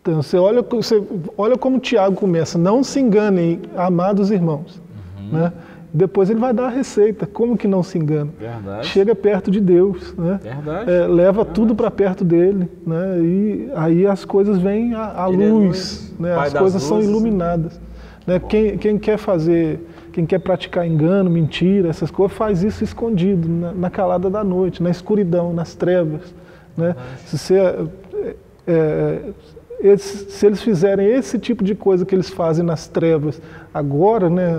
Então, 0.00 0.22
você 0.22 0.36
olha, 0.36 0.62
você 0.62 1.02
olha 1.36 1.58
como 1.58 1.80
Tiago 1.80 2.14
começa, 2.14 2.56
não 2.56 2.84
se 2.84 3.00
enganem, 3.00 3.62
amados 3.76 4.30
irmãos. 4.30 4.80
Uhum. 5.18 5.32
Né? 5.32 5.52
Depois 5.92 6.30
ele 6.30 6.38
vai 6.38 6.54
dar 6.54 6.66
a 6.66 6.70
receita, 6.70 7.26
como 7.26 7.56
que 7.56 7.66
não 7.66 7.82
se 7.82 7.98
engana? 7.98 8.30
Verdade. 8.38 8.86
Chega 8.86 9.16
perto 9.16 9.50
de 9.50 9.60
Deus, 9.60 10.14
né? 10.16 10.38
É, 10.86 11.06
leva 11.08 11.38
Verdade. 11.38 11.54
tudo 11.54 11.74
para 11.74 11.90
perto 11.90 12.24
dele, 12.24 12.68
né? 12.86 13.18
e 13.20 13.68
aí 13.74 14.06
as 14.06 14.24
coisas 14.24 14.58
vêm 14.58 14.94
à, 14.94 15.22
à 15.22 15.26
luz, 15.26 15.40
é 15.40 15.50
luz, 15.50 16.14
né? 16.20 16.34
as 16.34 16.52
coisas 16.52 16.82
luzes. 16.82 16.88
são 16.88 17.02
iluminadas. 17.02 17.74
Né? 17.74 17.91
Quem, 18.48 18.78
quem, 18.78 18.98
quer 18.98 19.18
fazer, 19.18 19.80
quem 20.12 20.24
quer 20.24 20.38
praticar 20.38 20.86
engano, 20.86 21.28
mentira, 21.28 21.88
essas 21.88 22.10
coisas, 22.10 22.36
faz 22.36 22.62
isso 22.62 22.84
escondido, 22.84 23.48
na, 23.48 23.72
na 23.72 23.90
calada 23.90 24.30
da 24.30 24.44
noite, 24.44 24.82
na 24.82 24.90
escuridão, 24.90 25.52
nas 25.52 25.74
trevas. 25.74 26.34
Né? 26.76 26.94
Se, 27.26 27.38
você, 27.38 27.58
é, 27.58 28.34
é, 28.66 29.20
eles, 29.80 30.02
se 30.02 30.46
eles 30.46 30.62
fizerem 30.62 31.06
esse 31.06 31.38
tipo 31.38 31.64
de 31.64 31.74
coisa 31.74 32.06
que 32.06 32.14
eles 32.14 32.30
fazem 32.30 32.64
nas 32.64 32.86
trevas 32.86 33.42
agora, 33.74 34.30
né, 34.30 34.54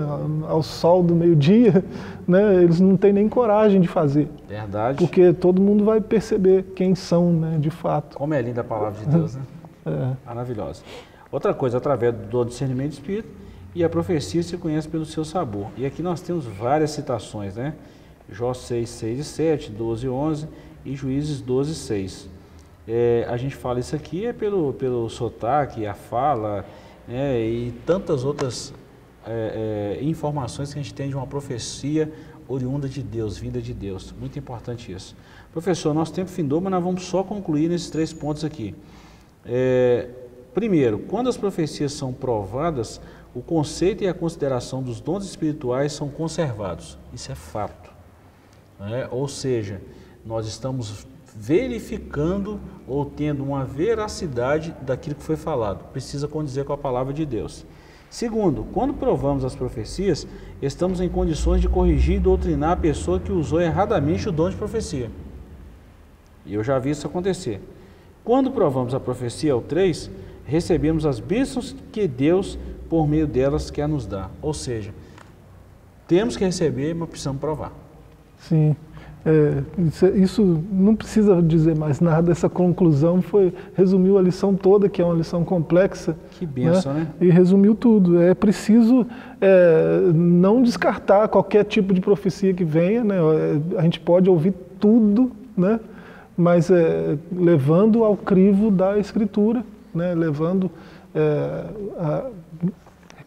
ao 0.46 0.62
sol 0.62 1.02
do 1.02 1.14
meio-dia, 1.14 1.82
né, 2.28 2.62
eles 2.62 2.78
não 2.78 2.96
têm 2.96 3.12
nem 3.12 3.28
coragem 3.28 3.80
de 3.80 3.88
fazer. 3.88 4.28
Verdade. 4.46 4.98
Porque 4.98 5.32
todo 5.32 5.62
mundo 5.62 5.84
vai 5.84 6.00
perceber 6.00 6.64
quem 6.76 6.94
são, 6.94 7.32
né, 7.32 7.56
de 7.58 7.70
fato. 7.70 8.16
Como 8.16 8.34
é 8.34 8.42
linda 8.42 8.60
a 8.60 8.64
palavra 8.64 9.00
de 9.00 9.06
Deus, 9.06 9.34
né? 9.34 9.42
É. 9.86 10.16
Maravilhosa. 10.24 10.82
Outra 11.30 11.52
coisa, 11.52 11.76
através 11.76 12.14
do 12.14 12.42
discernimento 12.42 12.92
do 12.92 12.94
Espírito, 12.94 13.28
e 13.74 13.82
a 13.82 13.88
profecia 13.88 14.42
se 14.42 14.56
conhece 14.56 14.88
pelo 14.88 15.04
seu 15.04 15.24
sabor. 15.24 15.68
E 15.76 15.84
aqui 15.84 16.02
nós 16.02 16.20
temos 16.20 16.44
várias 16.46 16.92
citações, 16.92 17.56
né? 17.56 17.74
Jó 18.30 18.54
6, 18.54 18.88
6 18.88 19.18
e 19.18 19.24
7, 19.24 19.70
12 19.72 20.06
e 20.06 20.08
11 20.08 20.48
e 20.84 20.94
Juízes 20.94 21.40
12 21.40 21.72
e 21.72 21.74
6. 21.74 22.28
É, 22.86 23.26
a 23.28 23.36
gente 23.36 23.56
fala 23.56 23.80
isso 23.80 23.96
aqui 23.96 24.26
é 24.26 24.32
pelo, 24.32 24.72
pelo 24.74 25.08
sotaque, 25.08 25.86
a 25.86 25.94
fala 25.94 26.66
né, 27.08 27.40
e 27.40 27.72
tantas 27.86 28.24
outras 28.24 28.74
é, 29.26 29.96
é, 30.00 30.04
informações 30.04 30.72
que 30.72 30.78
a 30.78 30.82
gente 30.82 30.92
tem 30.92 31.08
de 31.08 31.16
uma 31.16 31.26
profecia 31.26 32.12
oriunda 32.46 32.88
de 32.88 33.02
Deus, 33.02 33.38
vinda 33.38 33.60
de 33.60 33.72
Deus. 33.72 34.14
Muito 34.18 34.38
importante 34.38 34.92
isso. 34.92 35.16
Professor, 35.50 35.94
nosso 35.94 36.12
tempo 36.12 36.30
findou, 36.30 36.60
mas 36.60 36.70
nós 36.70 36.82
vamos 36.82 37.04
só 37.04 37.22
concluir 37.22 37.68
nesses 37.68 37.88
três 37.88 38.12
pontos 38.12 38.44
aqui. 38.44 38.74
É, 39.46 40.08
primeiro, 40.52 40.98
quando 41.00 41.28
as 41.28 41.36
profecias 41.36 41.92
são 41.92 42.12
provadas, 42.12 43.00
o 43.34 43.42
conceito 43.42 44.04
e 44.04 44.08
a 44.08 44.14
consideração 44.14 44.82
dos 44.82 45.00
dons 45.00 45.24
espirituais 45.24 45.92
são 45.92 46.08
conservados. 46.08 46.96
Isso 47.12 47.32
é 47.32 47.34
fato. 47.34 47.90
Né? 48.78 49.08
Ou 49.10 49.26
seja, 49.26 49.80
nós 50.24 50.46
estamos 50.46 51.06
verificando 51.34 52.60
ou 52.86 53.04
tendo 53.04 53.42
uma 53.42 53.64
veracidade 53.64 54.74
daquilo 54.82 55.16
que 55.16 55.22
foi 55.22 55.36
falado. 55.36 55.84
Precisa 55.92 56.28
condizer 56.28 56.64
com 56.64 56.72
a 56.72 56.78
palavra 56.78 57.12
de 57.12 57.26
Deus. 57.26 57.66
Segundo, 58.08 58.64
quando 58.72 58.94
provamos 58.94 59.44
as 59.44 59.56
profecias, 59.56 60.24
estamos 60.62 61.00
em 61.00 61.08
condições 61.08 61.60
de 61.60 61.68
corrigir 61.68 62.16
e 62.16 62.20
doutrinar 62.20 62.70
a 62.70 62.76
pessoa 62.76 63.18
que 63.18 63.32
usou 63.32 63.60
erradamente 63.60 64.28
o 64.28 64.32
dom 64.32 64.48
de 64.48 64.54
profecia. 64.54 65.10
E 66.46 66.54
eu 66.54 66.62
já 66.62 66.78
vi 66.78 66.90
isso 66.90 67.08
acontecer. 67.08 67.60
Quando 68.22 68.52
provamos 68.52 68.94
a 68.94 69.00
profecia, 69.00 69.56
o 69.56 69.60
3, 69.60 70.08
recebemos 70.44 71.04
as 71.04 71.18
bênçãos 71.18 71.74
que 71.90 72.06
Deus 72.06 72.56
por 72.94 73.08
meio 73.08 73.26
delas 73.26 73.72
quer 73.72 73.88
nos 73.88 74.06
dar. 74.06 74.30
Ou 74.40 74.54
seja, 74.54 74.92
temos 76.06 76.36
que 76.36 76.44
receber, 76.44 76.94
mas 76.94 77.08
precisamos 77.08 77.40
provar. 77.40 77.72
Sim. 78.38 78.76
É, 79.26 79.64
isso 80.14 80.62
não 80.70 80.94
precisa 80.94 81.42
dizer 81.42 81.76
mais 81.76 81.98
nada, 81.98 82.30
essa 82.30 82.48
conclusão 82.48 83.20
foi, 83.20 83.52
resumiu 83.74 84.16
a 84.16 84.22
lição 84.22 84.54
toda, 84.54 84.88
que 84.88 85.02
é 85.02 85.04
uma 85.04 85.14
lição 85.14 85.44
complexa. 85.44 86.16
Que 86.38 86.46
benção, 86.46 86.94
né? 86.94 87.00
né? 87.00 87.26
E 87.26 87.30
resumiu 87.30 87.74
tudo. 87.74 88.22
É 88.22 88.32
preciso 88.32 89.04
é, 89.40 90.12
não 90.14 90.62
descartar 90.62 91.26
qualquer 91.26 91.64
tipo 91.64 91.92
de 91.92 92.00
profecia 92.00 92.54
que 92.54 92.62
venha, 92.62 93.02
né? 93.02 93.16
É, 93.16 93.80
a 93.80 93.82
gente 93.82 93.98
pode 93.98 94.30
ouvir 94.30 94.54
tudo, 94.78 95.32
né? 95.56 95.80
mas 96.36 96.70
é, 96.70 97.18
levando 97.32 98.04
ao 98.04 98.16
crivo 98.16 98.70
da 98.70 98.96
Escritura, 99.00 99.64
né? 99.92 100.14
levando 100.14 100.70
é, 101.12 101.64
a, 101.98 102.30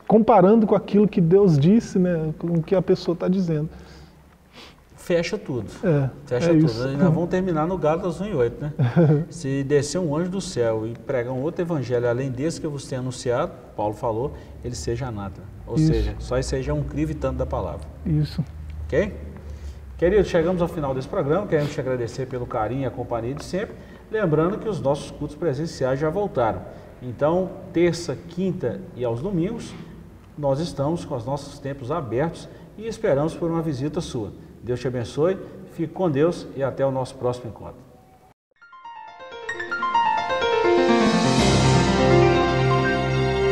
comparando 0.08 0.66
com 0.66 0.76
aquilo 0.76 1.08
que 1.08 1.20
Deus 1.20 1.58
disse, 1.58 2.00
né, 2.00 2.34
com 2.40 2.48
o 2.48 2.64
que 2.64 2.74
a 2.74 2.82
pessoa 2.82 3.14
está 3.14 3.28
dizendo. 3.28 3.70
fecha 4.96 5.38
tudo. 5.38 5.70
É, 5.84 6.10
fecha 6.26 6.50
é 6.50 6.54
tudo. 6.54 6.66
isso. 6.66 6.88
Nós 6.90 7.14
vamos 7.14 7.30
terminar 7.30 7.68
no 7.68 7.78
Gálatas 7.78 8.20
1 8.20 8.26
e 8.26 8.34
8, 8.34 8.62
né? 8.62 8.74
Se 9.30 9.64
descer 9.64 10.00
um 10.00 10.16
anjo 10.16 10.30
do 10.30 10.42
céu 10.42 10.88
e 10.88 10.94
pregar 10.94 11.34
um 11.34 11.42
outro 11.42 11.62
evangelho 11.62 12.10
além 12.10 12.30
desse 12.30 12.60
que 12.60 12.66
eu 12.66 12.72
vos 12.72 12.88
tenho 12.88 13.02
anunciado, 13.02 13.52
Paulo 13.76 13.94
falou, 13.94 14.34
ele 14.64 14.76
seja 14.76 15.08
anátema. 15.08 15.46
Ou 15.66 15.76
Isso. 15.76 15.88
seja, 15.88 16.16
só 16.20 16.42
seja 16.42 16.74
um 16.74 16.84
crivo 16.84 17.12
e 17.12 17.16
tanto 17.16 17.38
da 17.38 17.46
palavra. 17.46 17.88
Isso. 18.06 18.44
Ok? 18.86 19.14
Queridos, 19.98 20.28
chegamos 20.28 20.62
ao 20.62 20.68
final 20.68 20.94
desse 20.94 21.08
programa. 21.08 21.48
Queremos 21.48 21.74
te 21.74 21.80
agradecer 21.80 22.26
pelo 22.28 22.46
carinho 22.46 22.84
e 22.84 22.86
a 22.86 22.92
companhia 22.92 23.34
de 23.34 23.44
sempre. 23.44 23.76
Lembrando 24.12 24.58
que 24.58 24.70
os 24.70 24.80
nossos 24.80 25.12
cultos 25.12 25.36
presenciais 25.36 26.00
já 26.00 26.10
voltaram. 26.10 26.62
Então, 27.02 27.50
terça, 27.74 28.16
quinta 28.30 28.80
e 28.96 29.04
aos 29.04 29.22
domingos, 29.22 29.74
nós 30.38 30.60
estamos 30.60 31.04
com 31.04 31.16
os 31.16 31.26
nossos 31.26 31.60
templos 31.60 31.92
abertos 31.92 32.48
e 32.78 32.86
esperamos 32.88 33.34
por 33.34 33.50
uma 33.50 33.62
visita 33.62 34.02
sua. 34.02 34.32
Deus 34.62 34.80
te 34.80 34.88
abençoe, 34.88 35.38
fique 35.74 35.94
com 35.94 36.10
Deus 36.10 36.46
e 36.56 36.64
até 36.64 36.86
o 36.86 36.92
nosso 36.92 37.16
próximo 37.16 37.50
encontro. 37.50 37.87